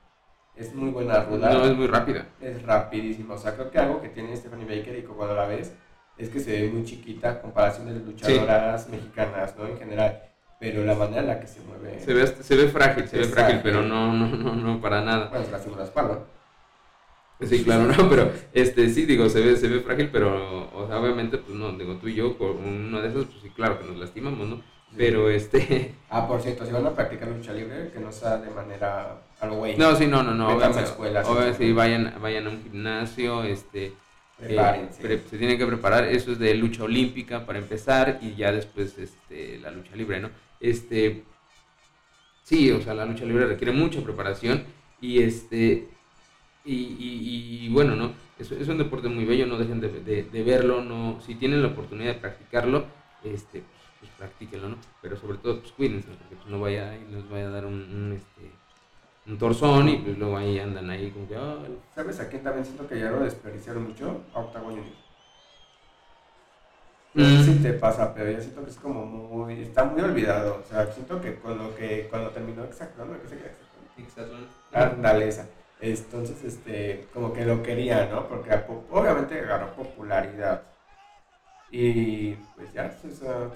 [0.55, 1.53] es muy buena ruda.
[1.53, 2.28] No, es muy rápida.
[2.39, 3.34] Es rapidísima.
[3.34, 5.73] O sea, creo que algo que tiene Stephanie Baker y cuando la ves
[6.17, 9.67] es que se ve muy chiquita a comparación de las luchadoras mexicanas, ¿no?
[9.67, 10.21] En general.
[10.59, 11.99] Pero la manera en la que se mueve.
[11.99, 15.28] Se ve, se ve frágil, se ve frágil, pero no, no, no, no, para nada.
[15.28, 16.19] Bueno, se la la espalda.
[17.41, 21.01] Sí, claro, no, pero este sí, digo, se ve, se ve frágil, pero, o sea,
[21.01, 23.86] obviamente, pues no, digo, tú y yo, con una de esas, pues sí, claro que
[23.86, 24.61] nos lastimamos, ¿no?
[24.97, 25.93] Pero este.
[26.07, 29.57] Ah, por cierto, si van a practicar lucha libre, que no sea de manera algo
[29.57, 29.75] güey.
[29.75, 30.55] No, sí, no, no, no.
[30.55, 30.85] Obviamente,
[31.57, 33.91] sí, vayan, vayan a un gimnasio, este.
[34.39, 34.87] Eh,
[35.29, 39.59] se tienen que preparar, eso es de lucha olímpica para empezar y ya después este,
[39.59, 40.29] la lucha libre, ¿no?
[40.59, 41.23] Este,
[42.43, 44.63] sí, o sea, la lucha libre requiere mucha preparación
[44.99, 45.87] y este,
[46.65, 48.13] y, y, bueno, ¿no?
[48.37, 51.61] Es, es, un deporte muy bello, no dejen de, de, de, verlo, no, si tienen
[51.61, 52.85] la oportunidad de practicarlo,
[53.23, 53.63] este,
[54.18, 54.78] practíquenlo, ¿no?
[55.01, 57.74] Pero sobre todo, pues cuídense, porque pues, no vaya y nos vaya a dar un,
[57.74, 58.51] un, este,
[59.28, 61.36] un torzón y pues luego ahí andan ahí como que,
[61.93, 64.24] ¿Sabes a quién también siento que ya lo desperdiciaron mucho?
[64.34, 65.05] A Octagon Junior.
[67.16, 67.63] No sé si mm.
[67.63, 70.61] te pasa, pero yo siento que es como muy, está muy olvidado.
[70.61, 73.13] O sea, siento que con lo que, cuando terminó exacto, ¿no?
[73.22, 73.36] Que se
[73.97, 74.36] Exacto.
[74.74, 75.47] Ándale esa.
[75.80, 78.28] Entonces, este, como que lo quería, ¿no?
[78.28, 78.51] Porque
[78.91, 80.61] obviamente agarró popularidad
[81.72, 82.95] y pues ya,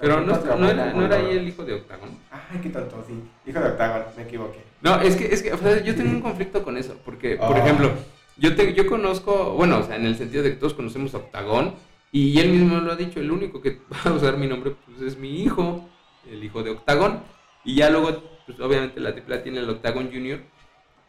[0.02, 2.10] Pero no, no, era, no era ahí el hijo de Octagon.
[2.32, 3.14] Ay, qué tonto, sí.
[3.50, 4.64] Hijo de Octagon, me equivoqué.
[4.82, 7.56] No, es que, es que o sea, yo tengo un conflicto con eso, porque, por
[7.56, 7.60] ah.
[7.60, 7.92] ejemplo,
[8.38, 11.18] yo, te, yo conozco, bueno, o sea, en el sentido de que todos conocemos a
[11.18, 11.76] Octagon,
[12.12, 15.02] y él mismo lo ha dicho, el único que va a usar mi nombre pues,
[15.02, 15.88] es mi hijo,
[16.30, 17.22] el hijo de Octagon,
[17.64, 20.40] y ya luego, pues obviamente la tripla tiene el Octagon Junior,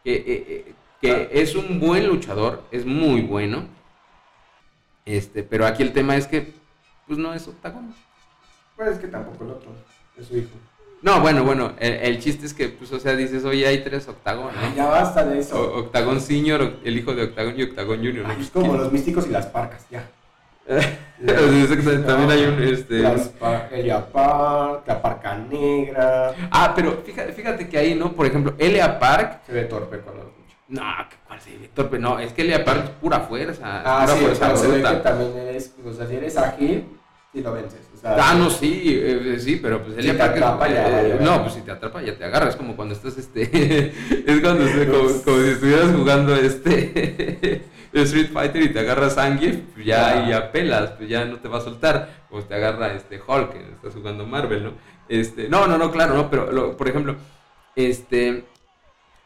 [0.03, 1.27] que, eh, eh, que Ah.
[1.31, 3.65] es un buen luchador, es muy bueno.
[5.05, 6.53] Este, pero aquí el tema es que,
[7.11, 7.93] pues no es octágono.
[8.77, 9.69] Pues es que tampoco el otro,
[10.17, 10.47] es su hijo.
[11.01, 14.07] No, bueno, bueno, el, el chiste es que, pues, o sea, dices, oye, hay tres
[14.07, 14.53] octágonos.
[14.57, 15.73] Ay, ya basta de O- eso.
[15.79, 18.25] Octagón Senior, el hijo de Octagón y Octagón Junior.
[18.25, 18.29] ¿no?
[18.33, 20.07] Ay, es como los místicos y las parcas, ya.
[22.07, 23.03] También hay un, este...
[23.73, 26.33] Elia Park, la parca negra.
[26.49, 28.13] Ah, pero fíjate, fíjate que ahí, ¿no?
[28.13, 29.41] Por ejemplo, Elia Park...
[29.45, 30.57] Se ve torpe con los luchas.
[30.69, 31.99] No, ¿qué- ¿cuál se ve torpe?
[31.99, 33.81] No, es que Elia Park es pura fuerza.
[33.83, 34.91] Ah, pura sí, o fuerza sea, se ve bruta.
[34.93, 36.85] que también eres, o sea, si eres ágil,
[37.31, 37.79] si lo vences.
[37.95, 41.17] O sea, Ah, no, sí, eh, sí, pero pues Si Elia te atrapa, ya eh,
[41.21, 43.41] no, pues si te atrapa ya te agarra, es como cuando estás este
[44.25, 47.61] es cuando esté- como, como si estuvieras jugando este
[47.93, 50.29] Street Fighter y te agarra Zangief, pues ya Ya.
[50.29, 53.59] ya pelas, pues ya no te va a soltar, o te agarra este Hulk, que
[53.75, 54.71] estás jugando Marvel, ¿no?
[55.07, 57.15] Este, no, no, no, claro, no, pero lo- por ejemplo,
[57.75, 58.45] este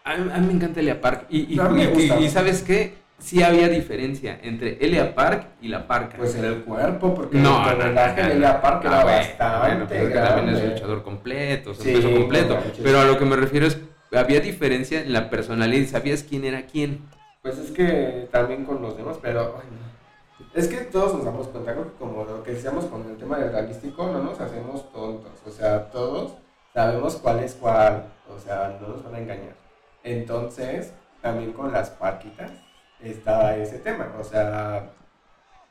[0.03, 2.19] a mí, a mí me encanta Elia Park y, y, y- gusta.
[2.19, 2.93] y- y ¿sabes qué?
[3.17, 6.17] Sí había diferencia entre Elia Park y la Parca.
[6.17, 8.31] Pues en el cuerpo, porque No, el no, no, no, de.
[8.33, 12.11] Elia Park Ah, era bueno, bastante bueno, también es luchador completo, es un Sí, peso
[12.11, 12.57] completo.
[12.83, 13.79] Pero a lo que me refiero es,
[14.13, 17.05] había diferencia en la personalidad sabías quién era quién.
[17.41, 19.55] Pues es que también con los demás, pero
[20.53, 23.51] es que todos nos damos cuenta, que como lo que decíamos con el tema del
[23.51, 26.33] realístico, no nos hacemos tontos, o sea, todos
[26.73, 29.55] sabemos cuál es cuál, o sea, no nos van a engañar.
[30.03, 30.91] Entonces,
[31.21, 32.51] también con las parquitas
[33.01, 34.89] estaba ese tema, o sea,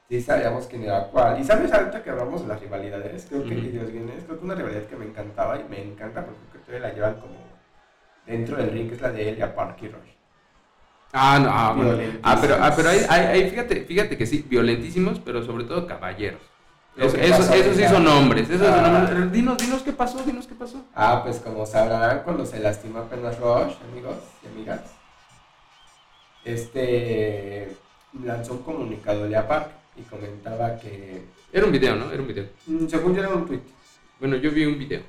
[0.09, 1.41] sí sabíamos quién era cuál.
[1.41, 4.39] Y sabes, ahorita que hablamos de las rivalidades, creo que y de los guiones, creo
[4.39, 7.15] que una rivalidad que me encantaba y me encanta porque creo que todavía la llevan
[7.21, 7.35] como
[8.27, 10.11] dentro del ring, que es la de Elia Park y Rush.
[11.13, 11.97] Ah, no, ah, bueno.
[12.25, 13.11] Ah, pero, ah, pero ahí, Violentísimos.
[13.11, 16.41] ahí- ahí fíjate, fíjate que sí, violentísimos, pero sobre todo caballeros.
[16.97, 17.47] Eso- que esos,
[17.77, 18.99] sí son hombres, esos son Ah.
[19.09, 19.33] hombres.
[19.33, 20.85] Dinos, dinos qué pasó, dinos qué pasó.
[20.95, 24.81] Ah, pues como sabrán, cuando se lastima apenas Rush, amigos y amigas,
[26.45, 27.69] este
[28.23, 31.23] lanzó un comunicado de Park y comentaba que,
[31.53, 32.11] Era un video, ¿no?
[32.11, 32.47] Era un video.
[32.67, 33.61] mm, según yo era un tweet,
[34.19, 35.03] Bueno, yo vi un video.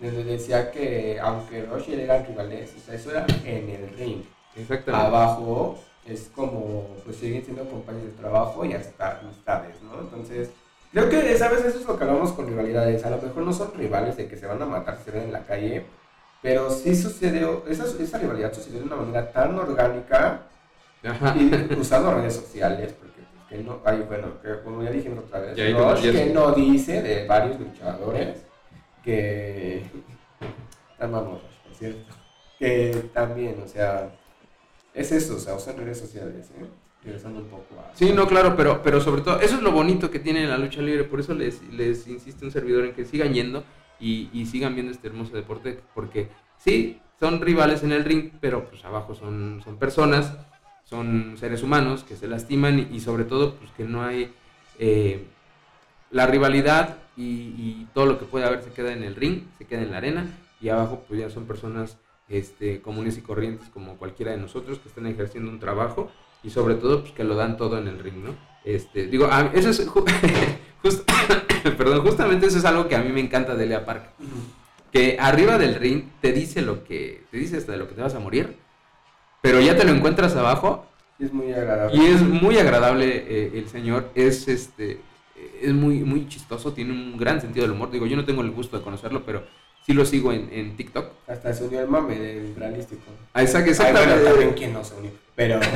[0.00, 4.22] donde decía que aunque él eran rivales, o sea, eso era en el ring.
[4.56, 5.06] Exactamente.
[5.06, 10.00] Abajo es como, pues siguen siendo compañeros de trabajo y hasta amistades, ¿no?
[10.00, 10.50] Entonces,
[10.92, 11.64] creo que, ¿sabes?
[11.64, 13.04] Eso es lo que hablamos con rivalidades.
[13.04, 15.32] A lo mejor no son rivales de que se van a matar, se ven en
[15.32, 15.84] la calle,
[16.42, 20.45] pero sí sucedió, esa, esa rivalidad sucedió de una manera tan orgánica
[21.06, 21.34] Ajá.
[21.36, 25.40] y usando redes sociales, porque pues, que no, ay, bueno, que como ya dijimos otra
[25.40, 28.44] vez, que no dice de varios luchadores
[29.02, 29.84] que
[30.98, 32.12] tan vamos, por cierto,
[32.58, 34.10] que también, o sea,
[34.94, 36.66] es eso, o sea, usan redes sociales, ¿eh?
[37.04, 37.94] Regresando un poco a...
[37.94, 40.80] Sí, no, claro, pero, pero sobre todo, eso es lo bonito que tiene la lucha
[40.82, 43.62] libre, por eso les, les insiste un servidor en que sigan yendo
[44.00, 48.68] y, y sigan viendo este hermoso deporte, porque sí, son rivales en el ring, pero
[48.68, 50.32] pues abajo son, son personas,
[50.88, 54.32] son seres humanos que se lastiman y, sobre todo pues que no hay
[54.78, 55.24] eh,
[56.10, 59.64] la rivalidad y, y todo lo que puede haber se queda en el ring, se
[59.66, 60.26] queda en la arena
[60.60, 64.88] y abajo pues ya son personas este, comunes y corrientes como cualquiera de nosotros que
[64.88, 66.10] están ejerciendo un trabajo
[66.44, 68.34] y sobre todo pues que lo dan todo en el ring, ¿no?
[68.64, 70.04] Este, digo, a- eso es ju-
[70.82, 71.08] just-
[71.76, 74.10] perdón, justamente eso es algo que a mí me encanta de Lea Park,
[74.92, 78.02] que arriba del ring te dice lo que te dice hasta de lo que te
[78.02, 78.56] vas a morir,
[79.46, 80.86] pero ya te lo encuentras abajo
[81.18, 81.96] Y es muy agradable.
[81.96, 85.00] y es muy agradable eh, el señor, es este
[85.62, 87.90] es muy muy chistoso, tiene un gran sentido del humor.
[87.90, 89.44] Digo, yo no tengo el gusto de conocerlo, pero
[89.84, 91.06] sí lo sigo en, en TikTok.
[91.28, 93.02] Hasta se unió el mame del realístico.
[93.34, 94.14] Ah, exact- Ay, exactamente.
[94.14, 95.60] bueno, también quién no se unió, pero...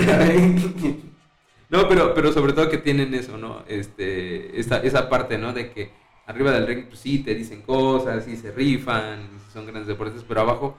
[1.68, 3.62] No, pero, pero sobre todo que tienen eso, ¿no?
[3.68, 5.52] Este, esa, esa parte, ¿no?
[5.52, 5.90] De que
[6.26, 9.20] arriba del ring, pues sí, te dicen cosas, sí se rifan,
[9.52, 10.76] son grandes deportes, pero abajo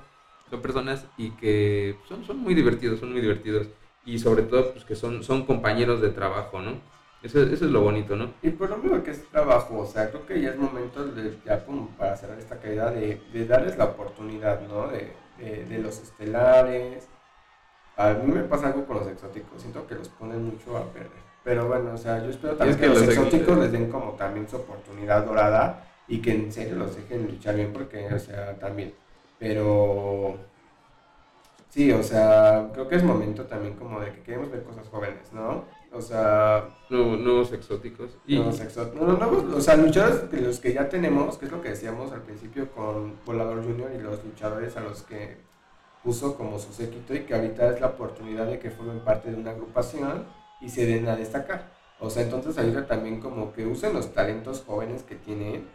[0.51, 3.69] son personas y que son, son muy divertidos, son muy divertidos.
[4.05, 6.73] Y sobre todo, pues que son, son compañeros de trabajo, ¿no?
[7.23, 8.31] Eso, eso es lo bonito, ¿no?
[8.43, 11.37] Y por lo mismo que es trabajo, o sea, creo que ya es momento de,
[11.45, 14.87] ya como para cerrar esta caída, de, de darles la oportunidad, ¿no?
[14.87, 17.07] De, de, de los estelares.
[17.97, 21.11] A mí me pasa algo con los exóticos, siento que los ponen mucho a perder.
[21.43, 23.71] Pero bueno, o sea, yo espero también Es que, que los los ex- exóticos les
[23.71, 28.07] den como también su oportunidad dorada y que en serio los dejen luchar bien, porque,
[28.13, 28.93] o sea, también.
[29.41, 30.35] Pero
[31.69, 35.33] sí, o sea, creo que es momento también como de que queremos ver cosas jóvenes,
[35.33, 35.65] ¿no?
[35.91, 38.11] O sea, Nuevos, nuevos exóticos.
[38.27, 41.51] Y, Nuevos exo- no, no, no, o sea, luchadores los que ya tenemos, que es
[41.51, 45.37] lo que decíamos al principio con Volador Junior y los luchadores a los que
[46.03, 49.37] puso como su séquito y que ahorita es la oportunidad de que formen parte de
[49.37, 50.25] una agrupación
[50.61, 51.71] y se den a destacar.
[51.99, 55.65] O sea, entonces ayuda también como que usen los talentos jóvenes que tienen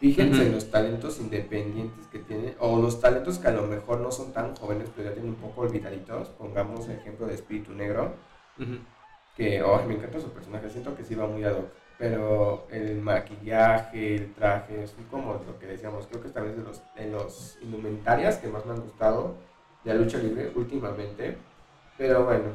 [0.00, 4.10] Fíjense en los talentos independientes que tienen, o los talentos que a lo mejor no
[4.10, 6.28] son tan jóvenes, pero ya tienen un poco olvidaditos.
[6.30, 8.12] Pongamos el ejemplo de Espíritu Negro,
[9.36, 11.66] que oh, me encanta su personaje, siento que sí va muy ad hoc.
[11.96, 16.62] Pero el maquillaje, el traje, son como lo que decíamos, creo que esta vez de
[16.64, 19.36] los, de los indumentarias que más me han gustado
[19.84, 21.38] de la lucha libre últimamente.
[21.96, 22.50] Pero bueno,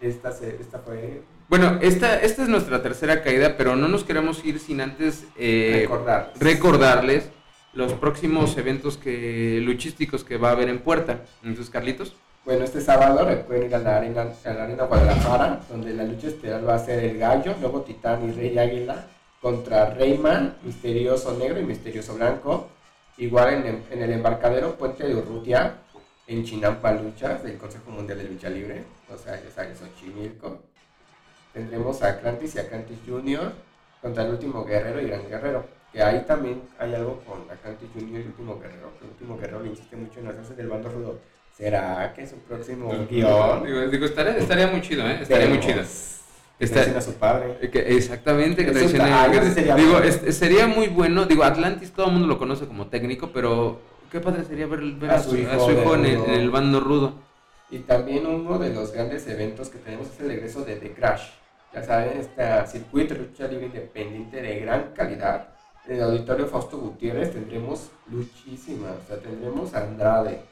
[0.00, 1.22] esta, se, esta fue
[1.52, 5.80] Bueno, esta, esta es nuestra tercera caída, pero no nos queremos ir sin antes eh,
[5.82, 6.32] recordar.
[6.40, 7.28] recordarles
[7.74, 11.20] los próximos eventos que luchísticos que va a haber en Puerta.
[11.44, 12.16] Entonces, Carlitos.
[12.46, 16.28] Bueno, este sábado recuerden ir a la arena, a la arena Guadalajara, donde la lucha
[16.28, 19.04] estelar va a ser el Gallo, luego Titán y Rey Águila
[19.42, 22.70] contra Reyman, Misterioso Negro y Misterioso Blanco.
[23.18, 25.74] Igual en, el- en el embarcadero Puente de Urrutia,
[26.26, 30.62] en Chinampa Luchas, del Consejo Mundial de Lucha Libre, o sea, ya saben, Xochimilco.
[31.52, 33.52] Tendremos a Atlantis y Atlantis Junior
[34.00, 35.64] contra el Último Guerrero y Gran Guerrero.
[35.92, 39.36] Que ahí también hay algo con Atlantis Junior y el Último Guerrero, que el Último
[39.38, 41.18] Guerrero le insiste mucho en hacerse del bando rudo.
[41.56, 43.62] ¿Será que es un próximo guion?
[43.64, 45.18] Digo, digo, estaría, estaría muy chido, ¿eh?
[45.20, 45.82] Estaría muy chido.
[46.58, 47.58] Está a su padre.
[47.60, 50.06] Eh, que- exactamente, que traicione- está- sería digo, bueno.
[50.06, 51.26] este, sería muy bueno.
[51.26, 53.80] Digo, Atlantis todo el mundo lo conoce como técnico, pero
[54.10, 56.80] qué padre sería ver, ver a, su, a su hijo en el, en el bando
[56.80, 57.14] rudo.
[57.70, 61.30] Y también uno de los grandes eventos que tenemos es el regreso de The Crash.
[61.72, 65.48] Ya saben, este circuito lucha libre independiente de gran calidad.
[65.86, 68.92] En el auditorio Fausto Gutiérrez tendremos luchísimas.
[69.04, 70.42] O sea, tendremos Andrade,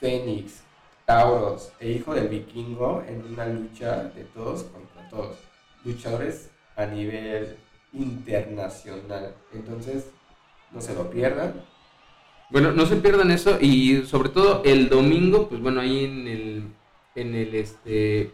[0.00, 0.62] Fénix,
[1.04, 5.36] Tauros e Hijo del Vikingo en una lucha de todos contra todos.
[5.84, 7.56] Luchadores a nivel
[7.92, 9.34] internacional.
[9.54, 10.10] Entonces,
[10.72, 11.54] no se lo pierdan.
[12.50, 16.62] Bueno, no se pierdan eso y sobre todo el domingo, pues bueno, ahí en el,
[17.14, 18.32] en el este,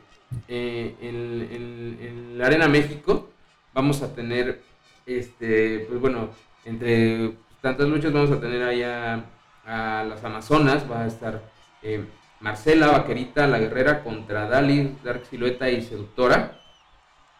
[0.48, 3.30] eh, en, en- en la Arena México
[3.74, 4.60] vamos a tener,
[5.06, 6.30] este, pues bueno,
[6.64, 9.24] entre tantas luchas vamos a tener allá
[9.64, 11.42] a las Amazonas, va a estar
[11.82, 12.04] eh,
[12.40, 16.58] Marcela, Vaquerita, la Guerrera contra Dali, Dark Silueta y Seductora.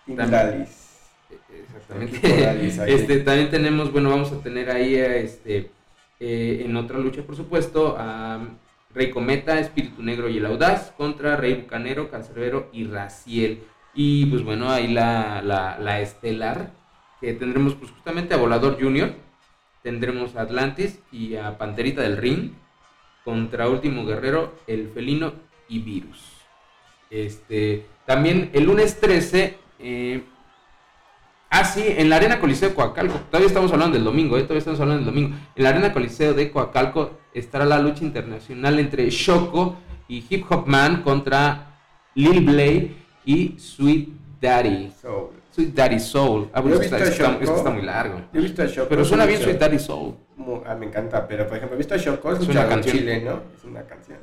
[0.06, 1.10] Dalis.
[1.50, 2.40] Exactamente.
[2.44, 2.78] Dalis.
[2.86, 5.70] Este, también tenemos, bueno, vamos a tener ahí a, este,
[6.20, 8.40] eh, en otra lucha, por supuesto, a
[8.94, 13.62] Rey Cometa, Espíritu Negro y el Audaz contra Rey Bucanero, Cancerbero y Raciel.
[13.94, 16.72] Y pues bueno, ahí la, la, la estelar,
[17.20, 19.12] que tendremos pues justamente a Volador Junior,
[19.82, 22.52] tendremos a Atlantis y a Panterita del Ring
[23.24, 25.32] contra Último Guerrero, El Felino
[25.68, 26.42] y Virus.
[27.10, 30.24] Este, también el lunes 13, eh,
[31.50, 34.60] ah sí, en la Arena Coliseo de Coacalco, todavía estamos hablando del domingo, eh, todavía
[34.60, 39.08] estamos hablando del domingo, en la Arena Coliseo de Coacalco estará la lucha internacional entre
[39.10, 39.76] Shoko
[40.08, 41.76] y Hip Hop Man contra
[42.14, 44.08] Lil Blade y Sweet
[44.40, 44.92] Daddy.
[45.00, 45.30] Soul.
[45.50, 46.48] Sweet Daddy Soul.
[46.52, 48.18] Ah, bueno, Yo he es que visto está, a está- está muy largo.
[48.32, 48.88] Yo he visto a Shoko.
[48.88, 50.14] Pero suena bien Sweet Daddy Soul.
[50.66, 52.96] ah, me encanta, pero por ejemplo, he visto a Shoko, es Es un una canción.
[52.96, 54.18] chileno, es una canción.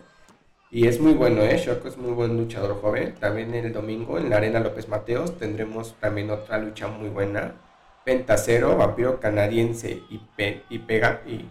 [0.71, 1.57] Y es muy bueno, ¿eh?
[1.57, 3.15] Shoko es muy buen luchador joven.
[3.19, 7.53] También el domingo en la Arena López Mateos tendremos también otra lucha muy buena.
[8.05, 11.45] Pentacero, vampiro canadiense y, pe- y pega y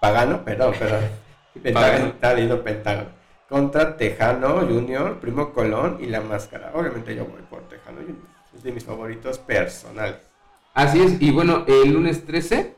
[0.00, 1.00] pagano, perdón, perdón.
[1.62, 3.08] Pentágono, leyendo Pentágono.
[3.48, 6.70] Contra Tejano Junior, Primo Colón y La Máscara.
[6.74, 8.26] Obviamente yo voy por Tejano Junior.
[8.56, 10.16] Es de mis favoritos personales.
[10.74, 12.74] Así es, y bueno, el lunes 13,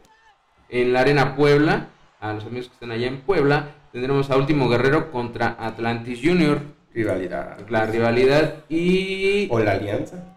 [0.71, 1.89] en la Arena Puebla,
[2.21, 6.61] a los amigos que están allá en Puebla, tendremos a Último Guerrero contra Atlantis Junior,
[6.95, 7.59] Rivalidad.
[7.69, 10.32] la rivalidad, y O la alianza.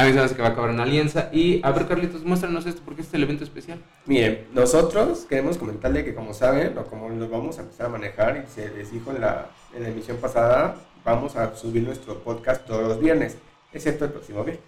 [0.00, 1.28] A mí se hace que va a acabar en Alianza.
[1.30, 3.82] Y a ver, Carlitos, muéstranos esto porque este es el evento especial.
[4.06, 8.44] Miren, nosotros queremos comentarle que como saben, o como lo vamos a empezar a manejar,
[8.46, 12.64] y se les dijo en la, en la emisión pasada, vamos a subir nuestro podcast
[12.66, 13.36] todos los viernes,
[13.72, 14.64] excepto el próximo viernes.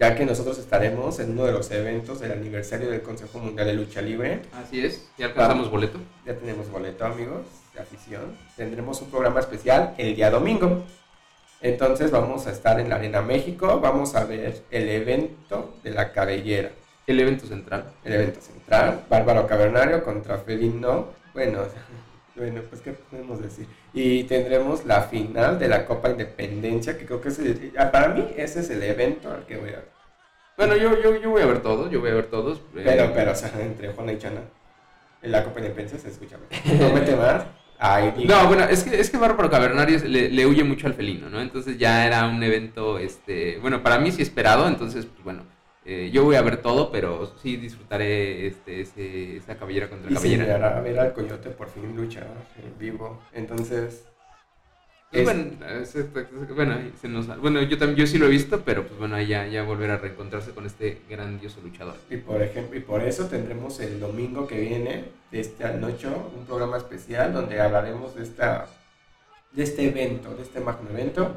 [0.00, 3.74] Ya que nosotros estaremos en uno de los eventos del aniversario del Consejo Mundial de
[3.74, 4.42] Lucha Libre.
[4.52, 5.98] Así es, ya alcanzamos boleto.
[6.24, 8.36] Ya tenemos boleto, amigos, de afición.
[8.56, 10.84] Tendremos un programa especial el día domingo.
[11.60, 16.12] Entonces vamos a estar en la Arena México, vamos a ver el evento de la
[16.12, 16.70] cabellera.
[17.06, 17.84] El evento central.
[18.04, 21.06] El evento central, Bárbaro Cavernario contra Felino.
[21.34, 21.60] Bueno,
[22.36, 23.66] bueno, pues qué podemos decir.
[23.92, 28.08] Y tendremos la final de la Copa Independencia, que creo que es el- ah, para
[28.08, 29.88] mí ese es el evento al que voy a ver.
[30.56, 32.58] Bueno, yo, yo, yo voy a ver todos, yo voy a ver todos.
[32.76, 34.40] eh, Pero, pero, o sea, entre Juana y Chana,
[35.22, 36.36] en la Copa Independencia se escucha.
[36.78, 37.44] No mete más.
[37.78, 38.24] Ay.
[38.26, 41.40] No, bueno, es que, es que Bárbaro Cavernario le, le huye mucho al felino, ¿no?
[41.40, 45.44] Entonces ya era un evento, este, bueno, para mí sí esperado, entonces, pues bueno,
[45.84, 50.14] eh, yo voy a ver todo, pero sí disfrutaré este, ese, esa cabellera contra Y
[50.14, 50.44] cabellera.
[50.44, 52.26] llegará a ver al coyote por fin luchar
[52.62, 53.20] en vivo.
[53.32, 54.04] Entonces,
[55.10, 55.24] Pues
[56.54, 59.46] bueno, se nos, bueno, yo también yo sí lo he visto, pero pues bueno, ya,
[59.46, 61.94] ya volver a reencontrarse con este grandioso luchador.
[62.10, 66.44] Y por ejemplo, y por eso tendremos el domingo que viene, de este anoche, un
[66.46, 68.66] programa especial donde hablaremos de esta
[69.52, 71.34] de este evento, de este magno evento.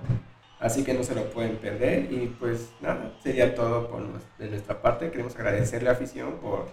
[0.60, 2.12] Así que no se lo pueden perder.
[2.12, 4.04] Y pues nada, sería todo por
[4.38, 5.10] de nuestra parte.
[5.10, 6.68] Queremos agradecerle a afición por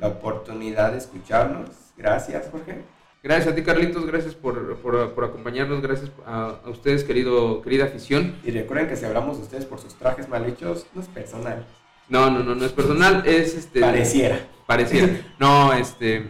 [0.00, 1.70] la oportunidad de escucharnos.
[1.96, 2.82] Gracias, Jorge.
[3.24, 4.04] Gracias a ti, Carlitos.
[4.04, 5.80] Gracias por, por, acompañarnos.
[5.80, 8.36] Gracias a, ustedes, querido, querida afición.
[8.44, 11.64] Y recuerden que si hablamos de ustedes por sus trajes mal hechos, no es personal.
[12.10, 13.22] No, no, no, no es personal.
[13.24, 13.80] Es este.
[13.80, 14.40] Pareciera.
[14.66, 15.08] Pareciera.
[15.40, 16.28] No, este.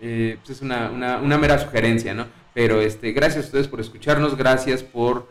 [0.00, 2.26] Eh, pues es una, una, una mera sugerencia, ¿no?
[2.52, 5.28] Pero este, gracias a ustedes por escucharnos, gracias por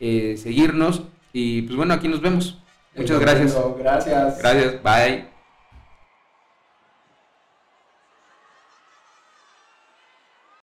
[0.00, 2.58] eh, seguirnos y pues bueno, aquí nos vemos.
[2.96, 3.56] Muchas gracias.
[3.78, 4.38] Gracias.
[4.38, 5.33] Gracias, bye.